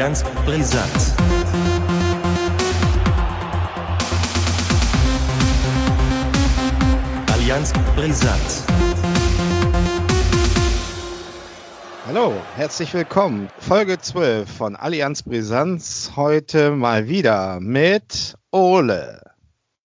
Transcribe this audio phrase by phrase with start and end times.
[0.00, 1.14] Allianz Brisant.
[7.30, 8.40] Allianz Brisant.
[12.06, 13.50] Hallo, herzlich willkommen.
[13.58, 16.12] Folge 12 von Allianz Brisanz.
[16.16, 19.20] Heute mal wieder mit Ole.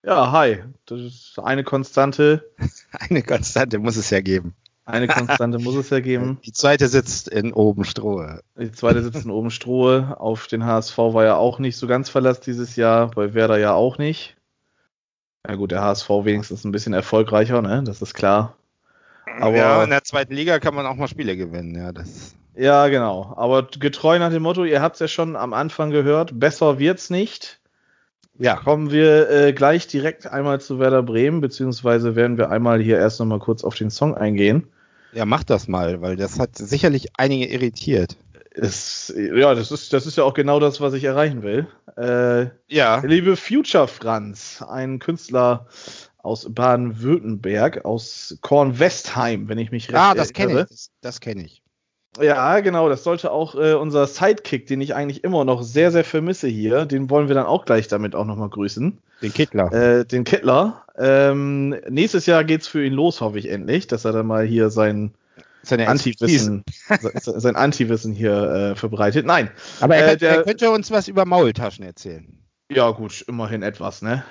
[0.02, 0.64] Ja, hi.
[0.86, 2.50] Das ist eine Konstante.
[2.94, 4.56] Eine Konstante muss es ja geben.
[4.86, 6.38] Eine Konstante muss es ja geben.
[6.46, 8.42] Die zweite sitzt in Obenstrohe.
[8.56, 10.16] Die zweite sitzt in Obenstrohe.
[10.20, 13.74] Auf den HSV war ja auch nicht so ganz Verlass dieses Jahr, bei Werder ja
[13.74, 14.36] auch nicht.
[15.48, 17.84] Ja gut, der HSV wenigstens ein bisschen erfolgreicher, ne?
[17.84, 18.56] Das ist klar.
[19.40, 21.92] Aber ja, in der zweiten Liga kann man auch mal Spiele gewinnen, ja.
[21.92, 23.34] Das ja, genau.
[23.36, 27.10] Aber getreu nach dem Motto, ihr habt es ja schon am Anfang gehört, besser wird's
[27.10, 27.60] nicht.
[28.38, 28.58] Ja.
[28.58, 33.20] Kommen wir äh, gleich direkt einmal zu Werder Bremen, beziehungsweise werden wir einmal hier erst
[33.20, 34.68] nochmal kurz auf den Song eingehen.
[35.16, 38.18] Ja, mach das mal, weil das hat sicherlich einige irritiert.
[38.52, 41.68] Es, ja, das ist, das ist ja auch genau das, was ich erreichen will.
[41.98, 43.00] Äh, ja.
[43.00, 45.68] Liebe Future Franz, ein Künstler
[46.18, 50.12] aus Baden-Württemberg, aus Kornwestheim, wenn ich mich recht erinnere.
[50.12, 50.68] Ah, das kenne ich.
[50.68, 51.62] Das, das kenne ich.
[52.22, 52.90] Ja, genau.
[52.90, 56.86] Das sollte auch äh, unser Sidekick, den ich eigentlich immer noch sehr, sehr vermisse hier,
[56.86, 58.98] den wollen wir dann auch gleich damit auch nochmal grüßen.
[59.22, 59.72] Den Kittler.
[59.72, 60.84] Äh, den Kittler.
[60.98, 64.70] Ähm, nächstes Jahr geht's für ihn los, hoffe ich endlich, dass er dann mal hier
[64.70, 65.14] sein
[65.70, 66.64] Antiwissen,
[67.22, 69.26] sein Antiwissen hier äh, verbreitet.
[69.26, 69.50] Nein.
[69.80, 72.38] Aber er, äh, der, er könnte uns was über Maultaschen erzählen.
[72.72, 74.24] Ja, gut, immerhin etwas, ne?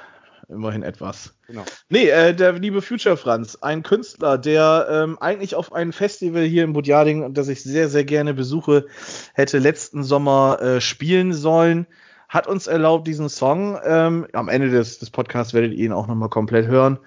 [0.48, 1.34] Immerhin etwas.
[1.47, 1.64] Genau.
[1.89, 6.64] Nee, äh, der liebe Future Franz, ein Künstler, der ähm, eigentlich auf ein Festival hier
[6.64, 8.86] in Budjading, das ich sehr, sehr gerne besuche,
[9.34, 11.86] hätte letzten Sommer äh, spielen sollen,
[12.28, 16.07] hat uns erlaubt, diesen Song, ähm, am Ende des, des Podcasts werdet ihr ihn auch
[16.07, 16.98] nochmal komplett hören,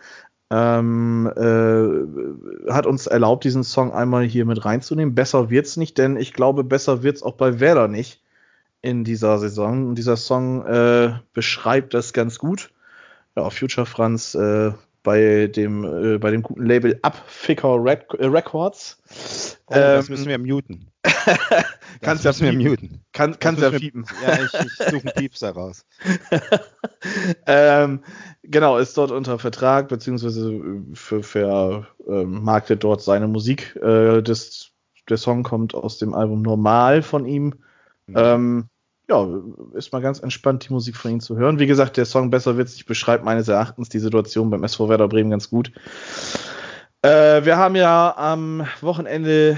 [0.50, 5.16] ähm, äh, hat uns erlaubt, diesen Song einmal hier mit reinzunehmen.
[5.16, 8.24] Besser wird's nicht, denn ich glaube, besser wird's auch bei Werder nicht
[8.82, 9.88] in dieser Saison.
[9.88, 12.72] Und dieser Song äh, beschreibt das ganz gut
[13.38, 14.72] ja, Future Franz äh,
[15.04, 18.98] bei dem äh, bei dem guten Label Upficker Red, äh, Records.
[19.68, 20.92] Oh, ähm, das müssen wir muten.
[22.02, 23.06] kannst das müssen wir muten.
[23.14, 24.06] Kann, kannst ja piepen.
[24.26, 25.86] Ja, ich, ich suche einen Pieps daraus.
[27.46, 28.04] ähm,
[28.44, 30.60] genau, ist dort unter Vertrag, beziehungsweise
[30.94, 32.50] für, für ähm,
[32.80, 33.76] dort seine Musik.
[33.78, 34.72] Äh, das,
[35.10, 37.54] der Song kommt aus dem Album Normal von ihm.
[38.08, 38.16] Mhm.
[38.16, 38.70] Ähm,
[39.10, 39.28] ja,
[39.74, 41.60] ist mal ganz entspannt, die Musik von ihm zu hören.
[41.60, 45.08] Wie gesagt, der Song Besser wird's nicht beschreibt meines Erachtens die Situation beim SV Werder
[45.08, 45.72] Bremen ganz gut.
[47.02, 49.58] Äh, wir haben ja am Wochenende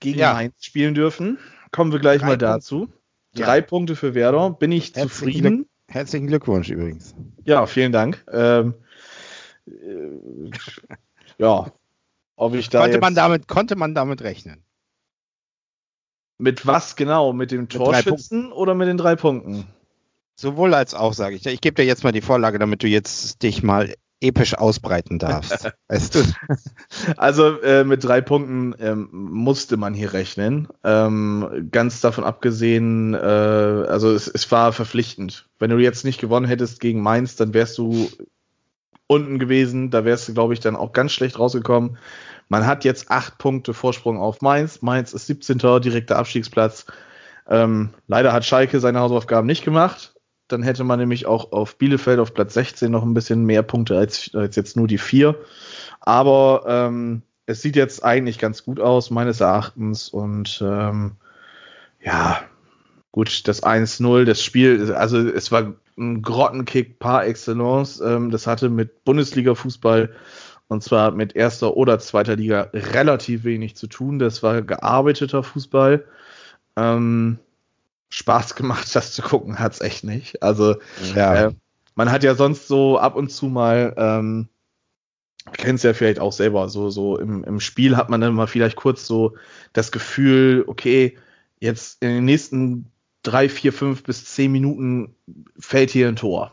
[0.00, 0.32] gegen ja.
[0.32, 1.38] Mainz spielen dürfen.
[1.70, 2.88] Kommen wir gleich Drei mal dazu.
[3.34, 3.46] Ja.
[3.46, 4.50] Drei Punkte für Werder.
[4.50, 5.56] Bin ich Herzlichen zufrieden?
[5.56, 7.14] Glück Herzlichen Glückwunsch übrigens.
[7.44, 8.22] Ja, vielen Dank.
[8.30, 8.74] Ähm,
[9.66, 10.50] äh,
[11.38, 11.72] ja,
[12.36, 14.62] ob ich da konnte man damit konnte man damit rechnen?
[16.38, 17.32] Mit was genau?
[17.32, 19.66] Mit dem mit Torschützen oder mit den drei Punkten?
[20.36, 21.44] Sowohl als auch, sage ich.
[21.46, 25.70] Ich gebe dir jetzt mal die Vorlage, damit du jetzt dich mal episch ausbreiten darfst.
[25.88, 26.22] weißt du?
[27.16, 30.68] Also äh, mit drei Punkten ähm, musste man hier rechnen.
[30.84, 35.48] Ähm, ganz davon abgesehen, äh, also es, es war verpflichtend.
[35.58, 38.08] Wenn du jetzt nicht gewonnen hättest gegen Mainz, dann wärst du
[39.06, 39.90] unten gewesen.
[39.90, 41.98] Da wärst du, glaube ich, dann auch ganz schlecht rausgekommen.
[42.48, 44.82] Man hat jetzt acht Punkte Vorsprung auf Mainz.
[44.82, 45.58] Mainz ist 17.
[45.58, 46.86] direkter Abstiegsplatz.
[47.48, 50.14] Ähm, leider hat Schalke seine Hausaufgaben nicht gemacht.
[50.48, 53.98] Dann hätte man nämlich auch auf Bielefeld auf Platz 16 noch ein bisschen mehr Punkte
[53.98, 55.36] als, als jetzt nur die vier.
[56.00, 60.08] Aber ähm, es sieht jetzt eigentlich ganz gut aus, meines Erachtens.
[60.08, 61.16] Und ähm,
[62.00, 62.40] ja,
[63.12, 68.00] gut, das 1-0, das Spiel, also es war ein Grottenkick par excellence.
[68.00, 70.10] Ähm, das hatte mit Bundesliga-Fußball
[70.68, 74.18] und zwar mit erster oder zweiter Liga relativ wenig zu tun.
[74.18, 76.04] Das war gearbeiteter Fußball.
[76.76, 77.38] Ähm,
[78.10, 80.42] Spaß gemacht, das zu gucken, hat's echt nicht.
[80.42, 80.76] Also
[81.14, 81.46] ja.
[81.46, 81.52] äh,
[81.94, 84.48] man hat ja sonst so ab und zu mal, ähm,
[85.52, 88.76] kennt ja vielleicht auch selber, so, so im, im Spiel hat man dann mal vielleicht
[88.76, 89.34] kurz so
[89.72, 91.16] das Gefühl, okay,
[91.58, 92.92] jetzt in den nächsten
[93.22, 95.14] drei, vier, fünf bis zehn Minuten
[95.58, 96.52] fällt hier ein Tor.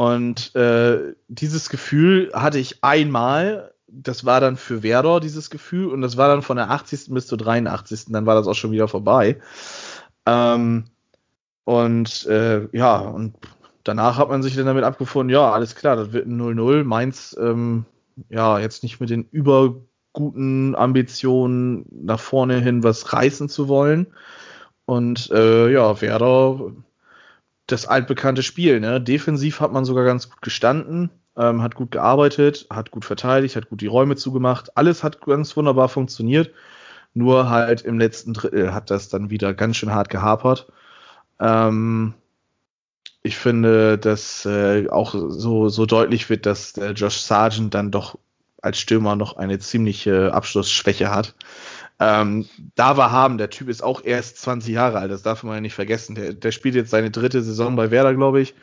[0.00, 6.00] Und äh, dieses Gefühl hatte ich einmal, das war dann für Werder dieses Gefühl und
[6.00, 7.12] das war dann von der 80.
[7.12, 8.06] bis zur 83.
[8.08, 9.38] Dann war das auch schon wieder vorbei.
[10.24, 10.84] Ähm,
[11.64, 13.34] und äh, ja, und
[13.84, 16.82] danach hat man sich dann damit abgefunden, ja, alles klar, das wird ein 0-0.
[16.84, 17.84] Mainz, ähm,
[18.30, 24.06] ja, jetzt nicht mit den überguten Ambitionen nach vorne hin was reißen zu wollen.
[24.86, 26.72] Und äh, ja, Werder
[27.72, 28.80] das altbekannte Spiel.
[28.80, 29.00] Ne?
[29.00, 33.68] Defensiv hat man sogar ganz gut gestanden, ähm, hat gut gearbeitet, hat gut verteidigt, hat
[33.68, 34.76] gut die Räume zugemacht.
[34.76, 36.52] Alles hat ganz wunderbar funktioniert.
[37.14, 40.72] Nur halt im letzten Drittel hat das dann wieder ganz schön hart gehapert.
[41.40, 42.14] Ähm,
[43.22, 48.18] ich finde, dass äh, auch so, so deutlich wird, dass äh, Josh Sargent dann doch
[48.62, 51.34] als Stürmer noch eine ziemliche Abschlussschwäche hat.
[52.02, 55.54] Ähm, da war haben, der Typ ist auch erst 20 Jahre alt, das darf man
[55.56, 56.14] ja nicht vergessen.
[56.14, 58.54] Der, der spielt jetzt seine dritte Saison bei Werder, glaube ich,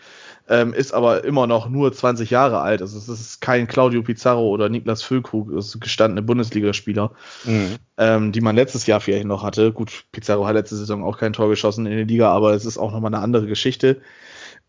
[0.50, 2.81] ähm, ist aber immer noch nur 20 Jahre alt.
[2.81, 7.12] Also es ist kein Claudio Pizarro oder Niklas Füllkrug, das ist gestandene Bundesligaspieler,
[7.44, 7.75] mhm.
[7.98, 9.72] ähm, die man letztes Jahr vielleicht noch hatte.
[9.72, 12.80] Gut, Pizarro hat letzte Saison auch kein Tor geschossen in der Liga, aber es ist
[12.80, 14.01] auch nochmal eine andere Geschichte.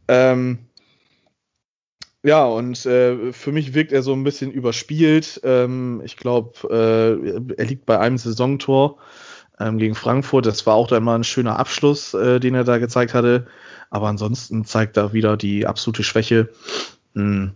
[0.08, 0.67] Ähm,
[2.22, 5.40] ja, und äh, für mich wirkt er so ein bisschen überspielt.
[5.44, 8.98] Ähm, ich glaube, äh, er liegt bei einem Saisontor
[9.60, 10.46] ähm, gegen Frankfurt.
[10.46, 13.46] Das war auch dann mal ein schöner Abschluss, äh, den er da gezeigt hatte.
[13.90, 16.50] Aber ansonsten zeigt er wieder die absolute Schwäche.
[17.14, 17.52] Hm.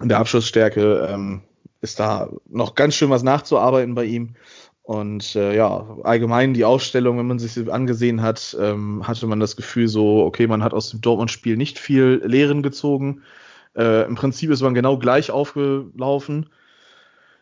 [0.00, 1.42] In der Abschlussstärke ähm,
[1.80, 4.34] ist da noch ganz schön was nachzuarbeiten bei ihm.
[4.82, 9.38] Und äh, ja, allgemein die Aufstellung, wenn man sich sie angesehen hat, ähm, hatte man
[9.38, 13.22] das Gefühl so, okay, man hat aus dem Dortmund-Spiel nicht viel Lehren gezogen.
[13.78, 16.46] Äh, Im Prinzip ist man genau gleich aufgelaufen.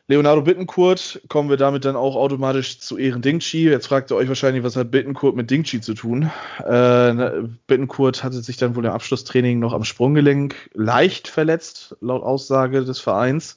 [0.08, 3.68] Leonardo Bittencourt, kommen wir damit dann auch automatisch zu Ehren Dingchi.
[3.68, 6.30] Jetzt fragt ihr euch wahrscheinlich, was hat Bittencourt mit Dingchi zu tun?
[6.64, 12.84] Äh, Bittencourt hatte sich dann wohl im Abschlusstraining noch am Sprunggelenk leicht verletzt, laut Aussage
[12.84, 13.56] des Vereins.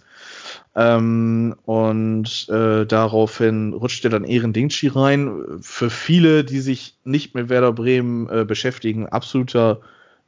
[0.75, 5.59] Ähm, und äh, daraufhin rutschte dann Ehren Dingchi rein.
[5.61, 9.81] Für viele, die sich nicht mit Werder Bremen äh, beschäftigen, absoluter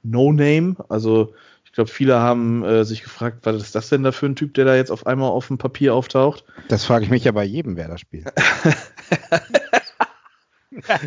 [0.04, 0.76] No-Name.
[0.88, 1.34] Also
[1.72, 4.56] ich glaube, viele haben äh, sich gefragt, was ist das denn da für ein Typ,
[4.56, 6.44] der da jetzt auf einmal auf dem Papier auftaucht?
[6.68, 8.26] Das frage ich mich ja bei jedem Werder-Spiel.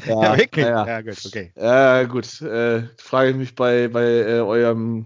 [0.07, 0.65] ja, ja, wirklich.
[0.65, 1.03] Ja, ja.
[1.03, 1.53] gut, okay.
[1.55, 2.41] Ja, gut.
[2.41, 5.05] Äh, frage ich mich bei, bei äh, eurem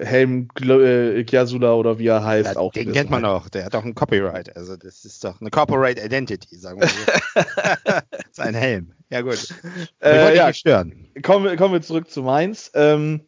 [0.00, 2.72] Helm äh, Kiasula oder wie er heißt ja, auch.
[2.72, 4.56] Den kennt man auch, der hat auch ein Copyright.
[4.56, 6.96] Also das ist doch eine Corporate Identity, sagen wir so.
[8.32, 8.94] Sein Helm.
[9.10, 9.54] Ja gut.
[10.02, 11.06] Äh, ja, stören.
[11.22, 12.72] Kommen wir, kommen wir zurück zu Mainz.
[12.74, 13.20] Ähm,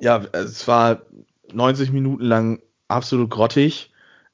[0.00, 1.02] ja, es war
[1.52, 3.92] 90 Minuten lang absolut grottig.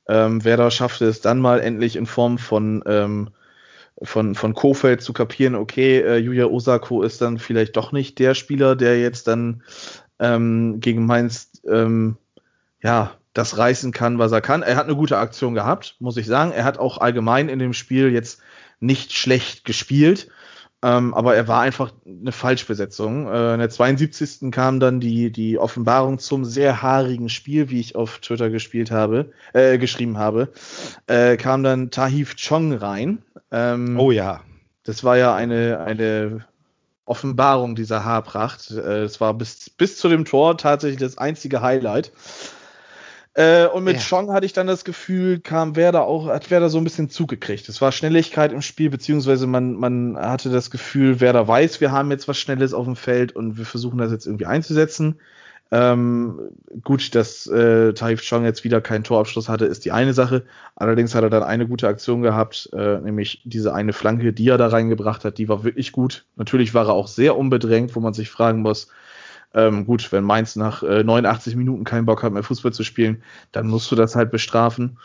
[0.08, 3.30] Ähm, Werder schaffte es dann mal endlich in Form von ähm,
[4.02, 8.34] von, von Kofeld zu kapieren, okay, äh, Yuya Osako ist dann vielleicht doch nicht der
[8.34, 9.62] Spieler, der jetzt dann
[10.18, 12.16] ähm, gegen Mainz ähm,
[12.82, 14.62] ja, das reißen kann, was er kann.
[14.62, 16.52] Er hat eine gute Aktion gehabt, muss ich sagen.
[16.52, 18.40] Er hat auch allgemein in dem Spiel jetzt
[18.80, 20.28] nicht schlecht gespielt.
[20.82, 23.26] Ähm, aber er war einfach eine Falschbesetzung.
[23.26, 24.50] Äh, in der 72.
[24.50, 29.32] kam dann die, die Offenbarung zum sehr haarigen Spiel, wie ich auf Twitter gespielt habe,
[29.52, 30.48] äh, geschrieben habe.
[31.06, 33.22] Äh, kam dann Tahif Chong rein.
[33.50, 34.40] Ähm, oh ja.
[34.84, 36.46] Das war ja eine, eine
[37.04, 38.70] Offenbarung dieser Haarpracht.
[38.70, 42.12] Äh, es war bis, bis zu dem Tor tatsächlich das einzige Highlight.
[43.34, 44.02] Äh, und mit ja.
[44.02, 47.68] Chong hatte ich dann das Gefühl, kam Werder auch, hat Werder so ein bisschen zugekriegt.
[47.68, 52.10] Es war Schnelligkeit im Spiel, beziehungsweise man, man hatte das Gefühl, Werder weiß, wir haben
[52.10, 55.20] jetzt was Schnelles auf dem Feld und wir versuchen das jetzt irgendwie einzusetzen.
[55.72, 56.50] Ähm,
[56.82, 60.44] gut, dass äh, Taif Chong jetzt wieder keinen Torabschluss hatte, ist die eine Sache.
[60.74, 64.58] Allerdings hat er dann eine gute Aktion gehabt, äh, nämlich diese eine Flanke, die er
[64.58, 66.24] da reingebracht hat, die war wirklich gut.
[66.34, 68.88] Natürlich war er auch sehr unbedrängt, wo man sich fragen muss,
[69.54, 73.22] ähm, gut, wenn Mainz nach äh, 89 Minuten keinen Bock hat mehr Fußball zu spielen,
[73.52, 74.98] dann musst du das halt bestrafen.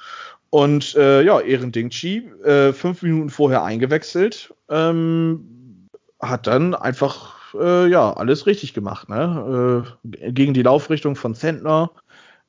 [0.49, 5.89] Und äh, ja, Ehren Dingchi, äh, fünf Minuten vorher eingewechselt, ähm,
[6.21, 9.09] hat dann einfach äh, ja alles richtig gemacht.
[9.09, 9.83] Ne?
[10.13, 11.91] Äh, gegen die Laufrichtung von Zentner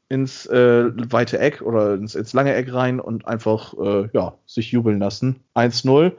[0.08, 4.70] ins äh, weite Eck oder ins, ins, lange Eck rein und einfach äh, ja sich
[4.70, 5.40] jubeln lassen.
[5.54, 6.12] 1-0.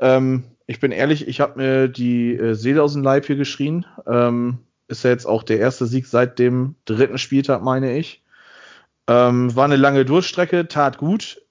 [0.00, 3.84] Ähm, ich bin ehrlich, ich habe mir die Seele aus dem Leib hier geschrien.
[4.06, 4.58] Ähm,
[4.92, 8.22] ist ja jetzt auch der erste Sieg seit dem dritten Spieltag, meine ich.
[9.08, 11.42] Ähm, war eine lange Durchstrecke, tat gut.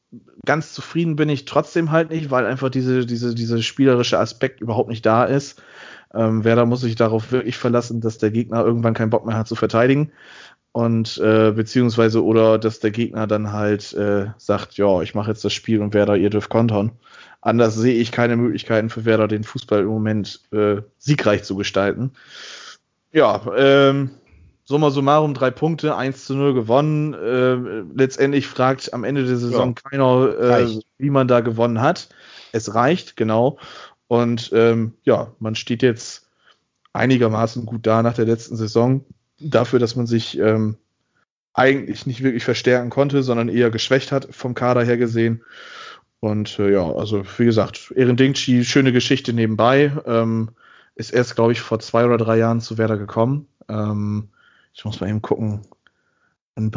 [0.45, 4.89] Ganz zufrieden bin ich trotzdem halt nicht, weil einfach diese, diese, dieser spielerische Aspekt überhaupt
[4.89, 5.61] nicht da ist.
[6.13, 9.47] Ähm, Werder muss sich darauf wirklich verlassen, dass der Gegner irgendwann keinen Bock mehr hat
[9.47, 10.11] zu verteidigen.
[10.73, 15.43] Und äh, beziehungsweise oder dass der Gegner dann halt äh, sagt, ja, ich mache jetzt
[15.43, 16.91] das Spiel und Werder, ihr dürft kontern.
[17.41, 22.11] Anders sehe ich keine Möglichkeiten für Werder, den Fußball im Moment äh, siegreich zu gestalten.
[23.11, 24.11] Ja, ähm,
[24.63, 27.13] summa summarum drei Punkte, 1 zu 0 gewonnen.
[27.13, 32.09] Äh, letztendlich fragt am Ende der Saison ja, keiner, äh, wie man da gewonnen hat.
[32.51, 33.57] Es reicht, genau.
[34.07, 36.29] Und ähm, ja, man steht jetzt
[36.93, 39.05] einigermaßen gut da nach der letzten Saison.
[39.39, 40.77] Dafür, dass man sich ähm,
[41.53, 45.43] eigentlich nicht wirklich verstärken konnte, sondern eher geschwächt hat, vom Kader her gesehen.
[46.19, 49.91] Und äh, ja, also wie gesagt, Ehren Dingchi, schöne Geschichte nebenbei.
[50.05, 50.49] Ähm,
[50.95, 53.47] ist erst, glaube ich, vor zwei oder drei Jahren zu Werder gekommen.
[53.67, 54.29] Ähm,
[54.73, 55.61] ich muss mal eben gucken.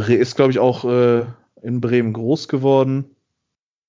[0.08, 1.24] Ist, glaube ich, auch äh,
[1.62, 3.14] in Bremen groß geworden.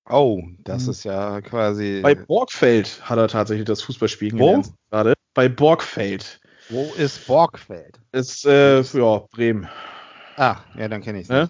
[0.08, 0.90] Oh, das mhm.
[0.90, 2.00] ist ja quasi.
[2.02, 5.14] Bei Borgfeld hat er tatsächlich das Fußballspielen gelernt gerade.
[5.34, 6.40] bei Borgfeld.
[6.68, 7.98] Wo ist Borgfeld?
[8.12, 9.68] Ist, äh, ja, Bremen.
[10.36, 11.48] Ah, ja, dann kenne ich es ne?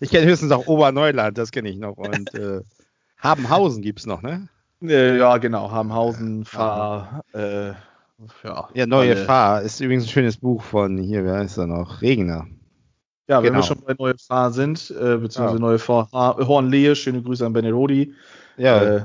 [0.00, 1.96] ich kenne höchstens auch Oberneuland, das kenne ich noch.
[1.96, 2.60] Und äh,
[3.18, 4.48] Habenhausen gibt es noch, ne?
[4.88, 5.70] Ja, genau.
[5.70, 7.68] Habenhausen, Fahr, äh,
[8.42, 8.68] ja.
[8.74, 9.24] Ja, Neue alle.
[9.24, 12.02] Fahr ist übrigens ein schönes Buch von hier, wer ist da noch?
[12.02, 12.46] Regner.
[13.26, 13.58] Ja, wenn genau.
[13.58, 15.60] wir schon bei Neue Fahr sind, äh, beziehungsweise ja.
[15.60, 18.14] Neue Fahr Hornlehe, schöne Grüße an Benelodi.
[18.56, 18.82] Ja.
[18.82, 19.04] Äh,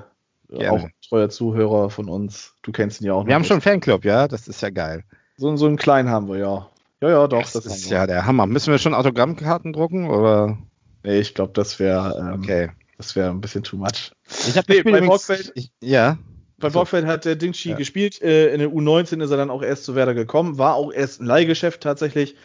[0.67, 2.53] auch treuer Zuhörer von uns.
[2.63, 3.27] Du kennst ihn ja auch noch.
[3.27, 5.03] Wir haben schon einen Fanclub, ja, das ist ja geil.
[5.37, 6.67] So, so einen kleinen haben wir, ja.
[7.01, 7.41] Ja, ja, doch.
[7.41, 8.45] Das, das ist ja der Hammer.
[8.45, 10.57] Müssen wir schon Autogrammkarten drucken oder?
[11.03, 12.69] Nee, ich glaube, das wäre ähm, okay.
[12.99, 14.11] Das wäre ein bisschen too much.
[14.45, 16.17] Ich habe nee, bei Borgfeld, ja.
[16.57, 17.77] Bei Borgfeld hat der Dingshi ja.
[17.77, 18.21] gespielt.
[18.21, 20.57] Äh, in der U19 ist er dann auch erst zu Werder gekommen.
[20.57, 22.35] War auch erst ein Leihgeschäft tatsächlich.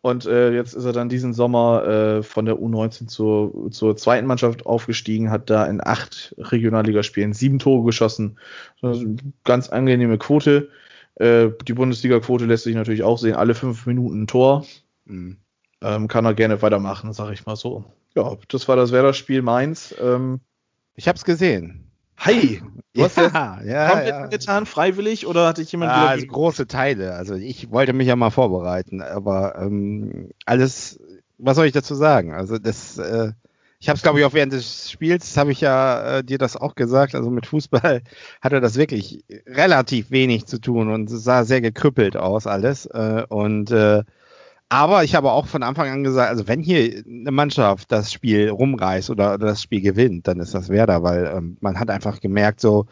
[0.00, 4.26] Und äh, jetzt ist er dann diesen Sommer äh, von der U19 zur, zur zweiten
[4.26, 8.36] Mannschaft aufgestiegen, hat da in acht Regionalligaspielen sieben Tore geschossen.
[8.82, 9.06] Also
[9.44, 10.70] ganz angenehme Quote.
[11.14, 14.66] Äh, die Bundesliga-Quote lässt sich natürlich auch sehen, alle fünf Minuten ein Tor.
[15.04, 15.36] Mhm.
[15.82, 17.84] Ähm, kann er gerne weitermachen, sag ich mal so.
[18.14, 19.94] Ja, das war das Werder-Spiel Mainz.
[20.00, 20.40] Ähm,
[20.96, 21.90] ich habe es gesehen.
[22.18, 22.60] Hi,
[22.94, 24.26] du hast ja, ja komplett ja.
[24.26, 27.14] getan, freiwillig oder hatte ich jemand ja, also große Teile.
[27.14, 31.00] Also ich wollte mich ja mal vorbereiten, aber ähm, alles,
[31.38, 32.34] was soll ich dazu sagen?
[32.34, 33.32] Also das, äh,
[33.78, 36.56] ich habe es glaube ich auch während des Spiels, habe ich ja äh, dir das
[36.56, 37.14] auch gesagt.
[37.14, 38.02] Also mit Fußball
[38.42, 43.24] hatte das wirklich relativ wenig zu tun und es sah sehr gekrüppelt aus alles äh,
[43.28, 44.02] und äh,
[44.70, 48.48] aber ich habe auch von Anfang an gesagt, also wenn hier eine Mannschaft das Spiel
[48.50, 52.20] rumreißt oder, oder das Spiel gewinnt, dann ist das Werder, weil ähm, man hat einfach
[52.20, 52.86] gemerkt, so,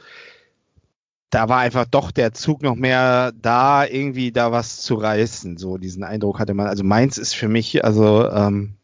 [1.31, 5.57] da war einfach doch der Zug noch mehr da, irgendwie da was zu reißen.
[5.57, 6.67] So diesen Eindruck hatte man.
[6.67, 8.75] Also Mainz ist für mich, also ähm,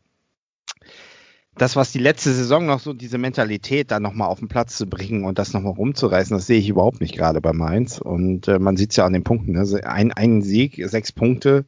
[1.56, 4.86] das, was die letzte Saison noch so, diese Mentalität da nochmal auf den Platz zu
[4.86, 7.98] bringen und das nochmal rumzureißen, das sehe ich überhaupt nicht gerade bei Mainz.
[7.98, 9.52] Und äh, man sieht es ja an den Punkten.
[9.52, 9.80] Ne?
[9.84, 11.64] Ein, ein Sieg, sechs Punkte.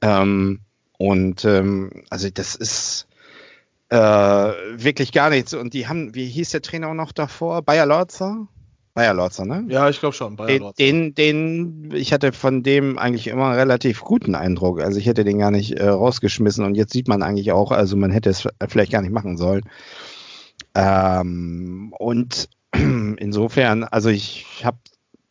[0.00, 0.60] Ähm,
[0.98, 3.06] und ähm, also das ist
[3.88, 5.54] äh, wirklich gar nichts.
[5.54, 7.62] Und die haben, wie hieß der Trainer auch noch davor?
[7.62, 8.48] Bayer Lorzer?
[8.94, 9.64] Bayer Lorzer, ne?
[9.68, 10.36] Ja, ich glaube schon.
[10.36, 10.74] Bayer Lorzer.
[10.76, 14.82] Den, den, ich hatte von dem eigentlich immer einen relativ guten Eindruck.
[14.82, 17.96] Also ich hätte den gar nicht äh, rausgeschmissen und jetzt sieht man eigentlich auch, also
[17.96, 19.62] man hätte es vielleicht gar nicht machen sollen.
[20.74, 24.78] Ähm, und insofern, also ich habe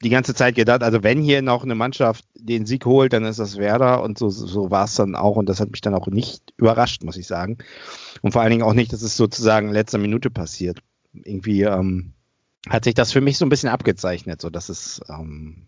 [0.04, 3.39] die ganze Zeit gedacht, also wenn hier noch eine Mannschaft den Sieg holt, dann ist
[3.39, 6.08] das Werder und so, so war es dann auch und das hat mich dann auch
[6.08, 7.58] nicht überrascht, muss ich sagen.
[8.22, 10.80] Und vor allen Dingen auch nicht, dass es sozusagen in letzter Minute passiert.
[11.13, 12.13] Irgendwie ähm,
[12.70, 15.68] hat sich das für mich so ein bisschen abgezeichnet, so dass es ähm,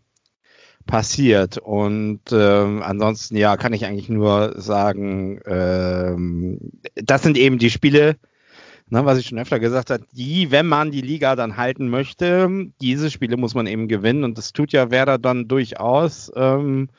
[0.86, 1.58] passiert.
[1.58, 6.60] Und ähm, ansonsten, ja, kann ich eigentlich nur sagen, ähm,
[6.96, 8.18] das sind eben die Spiele,
[8.90, 12.50] ne, was ich schon öfter gesagt habe, die, wenn man die Liga dann halten möchte,
[12.82, 16.32] diese Spiele muss man eben gewinnen und das tut ja Werder dann durchaus.
[16.36, 16.90] Ähm,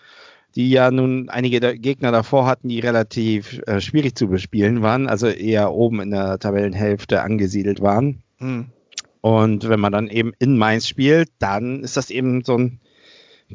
[0.57, 5.29] die ja nun einige Gegner davor hatten, die relativ äh, schwierig zu bespielen waren, also
[5.29, 8.23] eher oben in der Tabellenhälfte angesiedelt waren.
[8.39, 8.67] Mhm.
[9.21, 12.81] Und wenn man dann eben in Mainz spielt, dann ist das eben so ein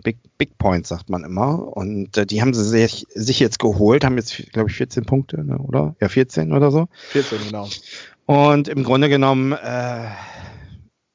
[0.04, 1.76] Big, Big Point, sagt man immer.
[1.76, 5.44] Und äh, die haben sie sich, sich jetzt geholt, haben jetzt, glaube ich, 14 Punkte,
[5.44, 5.96] ne, oder?
[6.02, 6.88] Ja, 14 oder so.
[7.10, 7.68] 14, genau.
[8.26, 10.08] Und im Grunde genommen äh,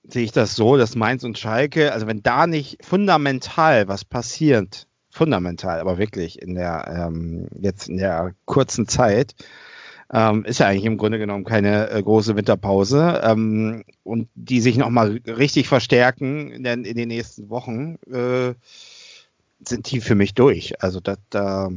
[0.04, 4.86] sehe ich das so, dass Mainz und Schalke, also wenn da nicht fundamental was passiert,
[5.10, 9.34] fundamental, aber wirklich in der ähm, jetzt in der kurzen Zeit,
[10.12, 14.76] ähm, ist ja eigentlich im Grunde genommen keine äh, große Winterpause ähm, und die sich
[14.76, 18.54] nochmal richtig verstärken in, den, in den nächsten Wochen, äh,
[19.64, 20.82] sind die für mich durch.
[20.82, 21.70] Also da, da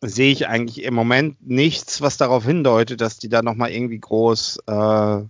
[0.00, 4.58] sehe ich eigentlich im Moment nichts, was darauf hindeutet, dass die da nochmal irgendwie groß
[4.66, 5.22] äh,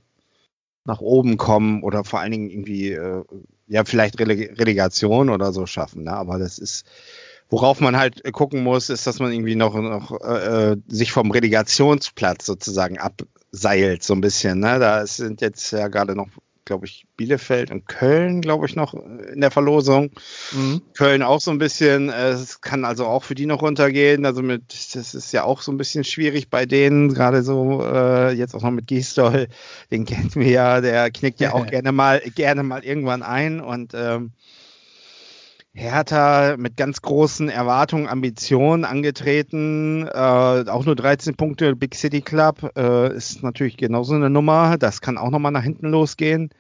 [0.85, 3.25] nach oben kommen oder vor allen Dingen irgendwie, äh,
[3.67, 6.05] ja, vielleicht Releg Relegation oder so schaffen.
[6.05, 6.13] Ne?
[6.13, 6.87] Aber das ist,
[7.51, 12.47] worauf man halt gucken muss, ist, dass man irgendwie noch, noch äh, sich vom Relegationsplatz
[12.47, 14.61] sozusagen abseilt, so ein bisschen.
[14.61, 14.79] Ne?
[14.79, 16.29] Da sind jetzt ja gerade noch
[16.69, 20.11] glaube ich, Bielefeld und Köln, glaube ich, noch in der Verlosung.
[20.53, 20.83] Mhm.
[20.95, 24.25] Köln auch so ein bisschen, äh, es kann also auch für die noch runtergehen.
[24.25, 24.63] Also mit,
[24.95, 28.63] das ist ja auch so ein bisschen schwierig bei denen, gerade so äh, jetzt auch
[28.63, 29.49] noch mit Gisdol,
[29.91, 33.95] den kennen wir ja, der knickt ja auch gerne mal, gerne mal irgendwann ein und
[33.95, 34.33] ähm,
[35.79, 40.09] Hertha mit ganz großen Erwartungen, Ambitionen angetreten.
[40.09, 44.77] Äh, auch nur 13 Punkte Big City Club äh, ist natürlich genauso eine Nummer.
[44.77, 46.51] Das kann auch nochmal nach hinten losgehen.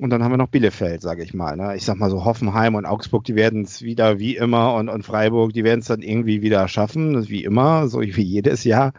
[0.00, 1.56] Und dann haben wir noch Bielefeld, sage ich mal.
[1.56, 1.74] Ne?
[1.74, 5.04] Ich sag mal so, Hoffenheim und Augsburg, die werden es wieder wie immer und, und
[5.04, 8.92] Freiburg, die werden es dann irgendwie wieder schaffen, wie immer, so wie jedes Jahr.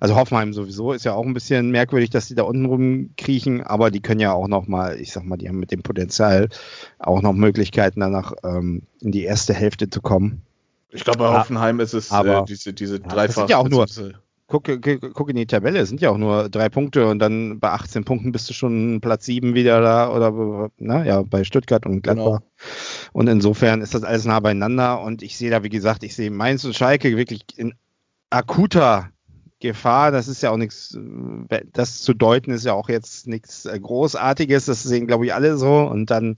[0.00, 3.90] Also Hoffenheim sowieso ist ja auch ein bisschen merkwürdig, dass die da unten rumkriechen, aber
[3.90, 6.48] die können ja auch noch mal, ich sag mal, die haben mit dem Potenzial
[6.98, 10.40] auch noch Möglichkeiten, danach ähm, in die erste Hälfte zu kommen.
[10.90, 13.26] Ich glaube, bei Hoffenheim ist es aber, äh, diese, diese ja, dreifach.
[13.26, 13.86] Das sind ja auch nur,
[14.46, 14.64] guck,
[15.14, 18.04] guck in die Tabelle, es sind ja auch nur drei Punkte und dann bei 18
[18.04, 22.40] Punkten bist du schon Platz 7 wieder da oder na, ja, bei Stuttgart und Gladbach.
[22.40, 23.10] Genau.
[23.12, 26.30] Und insofern ist das alles nah beieinander und ich sehe da, wie gesagt, ich sehe
[26.30, 27.74] Mainz und Schalke wirklich in
[28.30, 29.10] akuter
[29.60, 30.10] Gefahr.
[30.10, 30.96] Das ist ja auch nichts,
[31.72, 34.66] das zu deuten ist ja auch jetzt nichts Großartiges.
[34.66, 35.78] Das sehen, glaube ich, alle so.
[35.78, 36.36] Und dann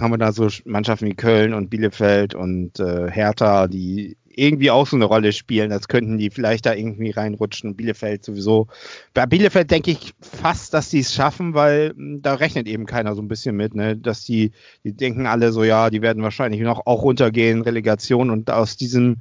[0.00, 4.86] haben wir da so Mannschaften wie Köln und Bielefeld und äh, Hertha, die irgendwie auch
[4.86, 7.76] so eine Rolle spielen, als könnten die vielleicht da irgendwie reinrutschen.
[7.76, 8.68] Bielefeld sowieso.
[9.14, 13.14] Bei Bielefeld denke ich fast, dass die es schaffen, weil hm, da rechnet eben keiner
[13.14, 13.96] so ein bisschen mit, ne?
[13.96, 14.52] Dass die,
[14.84, 19.18] die denken alle so, ja, die werden wahrscheinlich noch auch runtergehen, Relegation und aus diesem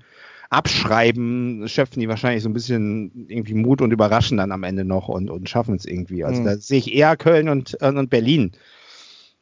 [0.50, 5.08] Abschreiben schöpfen die wahrscheinlich so ein bisschen irgendwie Mut und überraschen dann am Ende noch
[5.08, 6.26] und, und schaffen es irgendwie.
[6.26, 6.46] Also mhm.
[6.46, 8.52] da sehe ich eher Köln und, und Berlin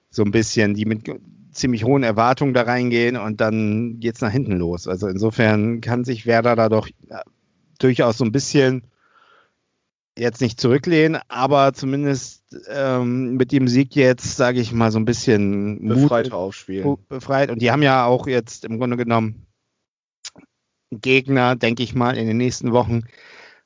[0.10, 1.10] so ein bisschen, die mit
[1.52, 4.88] ziemlich hohen Erwartungen da reingehen und dann geht's nach hinten los.
[4.88, 7.22] Also insofern kann sich Werder da doch ja,
[7.80, 8.84] durchaus so ein bisschen
[10.18, 15.06] jetzt nicht zurücklehnen, aber zumindest ähm, mit dem Sieg jetzt, sage ich mal, so ein
[15.06, 16.98] bisschen befreit aufspielen.
[17.08, 17.52] Befreit.
[17.52, 19.46] Und die haben ja auch jetzt im Grunde genommen
[20.92, 23.04] Gegner, denke ich mal, in den nächsten Wochen,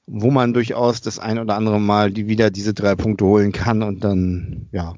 [0.06, 3.82] wo man durchaus das ein oder andere Mal die wieder diese drei Punkte holen kann
[3.82, 4.94] und dann, ja,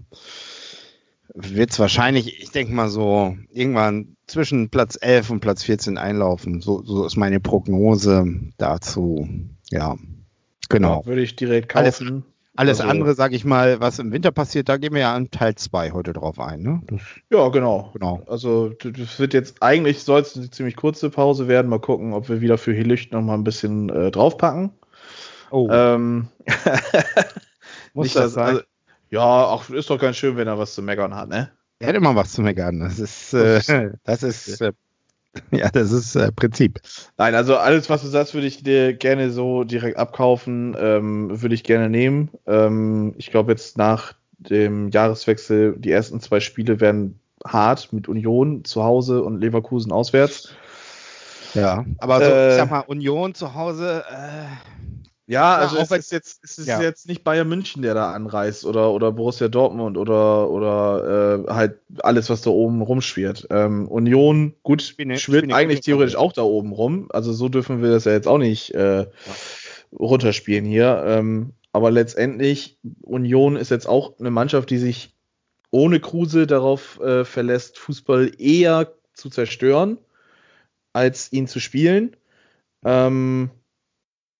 [1.36, 6.62] wird es wahrscheinlich, ich denke mal so, irgendwann zwischen Platz 11 und Platz 14 einlaufen.
[6.62, 8.26] So, so ist meine Prognose
[8.58, 9.28] dazu.
[9.70, 9.98] Ja,
[10.70, 11.02] genau.
[11.02, 12.08] Ja, würde ich direkt kaufen.
[12.08, 12.24] Alles,
[12.56, 15.30] alles also, andere, sage ich mal, was im Winter passiert, da gehen wir ja an
[15.30, 16.62] Teil 2 heute drauf ein.
[16.62, 16.82] Ne?
[16.88, 17.92] Das, ja, genau.
[17.94, 18.24] genau.
[18.28, 21.68] Also das wird jetzt, eigentlich soll es eine ziemlich kurze Pause werden.
[21.68, 24.72] Mal gucken, ob wir wieder für Helicht noch mal ein bisschen äh, draufpacken.
[25.52, 25.68] Oh.
[25.70, 26.30] Ähm,
[27.94, 28.48] Muss das, das sein?
[28.48, 28.62] Also,
[29.16, 31.50] ja, auch ist doch ganz schön, wenn er was zu meckern hat, ne?
[31.80, 32.82] Er hat immer was zu meckern.
[32.82, 34.74] Das ist, äh, das ist, äh,
[35.52, 36.82] ja, das ist äh, Prinzip.
[37.18, 41.56] Nein, also alles, was du sagst, würde ich dir gerne so direkt abkaufen, ähm, würde
[41.56, 42.30] ich gerne nehmen.
[42.46, 48.66] Ähm, ich glaube jetzt nach dem Jahreswechsel, die ersten zwei Spiele werden hart mit Union
[48.66, 50.54] zu Hause und Leverkusen auswärts.
[51.54, 54.46] Ja, aber so, äh, ich sag mal, Union zu Hause, äh,
[55.28, 56.82] ja, also ja, es ist jetzt, es ist ja.
[56.82, 61.80] jetzt nicht Bayern München, der da anreist oder, oder Borussia Dortmund oder, oder äh, halt
[62.00, 63.48] alles, was da oben rumschwirrt.
[63.50, 67.08] Ähm, Union, gut, Spiele, schwirrt eigentlich theoretisch auch da oben rum.
[67.10, 69.08] Also so dürfen wir das ja jetzt auch nicht äh, ja.
[69.98, 71.04] runterspielen hier.
[71.08, 75.16] Ähm, aber letztendlich, Union ist jetzt auch eine Mannschaft, die sich
[75.72, 79.98] ohne Kruse darauf äh, verlässt, Fußball eher zu zerstören,
[80.94, 82.16] als ihn zu spielen.
[82.86, 83.50] Ähm,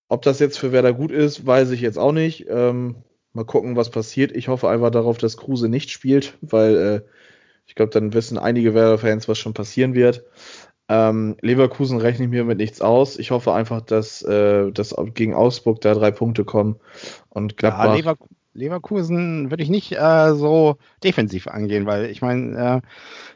[0.08, 2.46] ob das jetzt für Werder gut ist, weiß ich jetzt auch nicht.
[2.48, 2.96] Ähm,
[3.32, 4.34] mal gucken, was passiert.
[4.34, 7.00] Ich hoffe einfach darauf, dass Kruse nicht spielt, weil äh,
[7.66, 10.24] ich glaube, dann wissen einige Werder-Fans, was schon passieren wird.
[10.88, 13.18] Ähm, Leverkusen rechne ich mir mit nichts aus.
[13.18, 16.76] Ich hoffe einfach, dass, äh, dass gegen Augsburg da drei Punkte kommen
[17.28, 17.86] und Gladbach.
[17.86, 18.16] Ja, Lever
[18.56, 22.86] Leverkusen würde ich nicht äh, so defensiv angehen, weil ich meine, äh,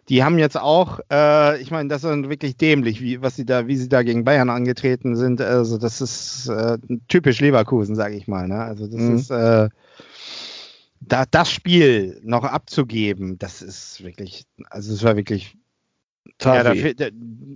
[0.08, 3.66] die haben jetzt auch, äh, ich meine, das ist wirklich dämlich, wie, was sie da,
[3.66, 5.40] wie sie da gegen Bayern angetreten sind.
[5.40, 6.78] Also das ist äh,
[7.08, 8.48] typisch Leverkusen, sage ich mal.
[8.48, 8.56] Ne?
[8.56, 9.16] Also das mhm.
[9.16, 9.68] ist äh,
[11.00, 15.56] da, das Spiel noch abzugeben, das ist wirklich, also es war wirklich
[16.42, 17.06] ja, da,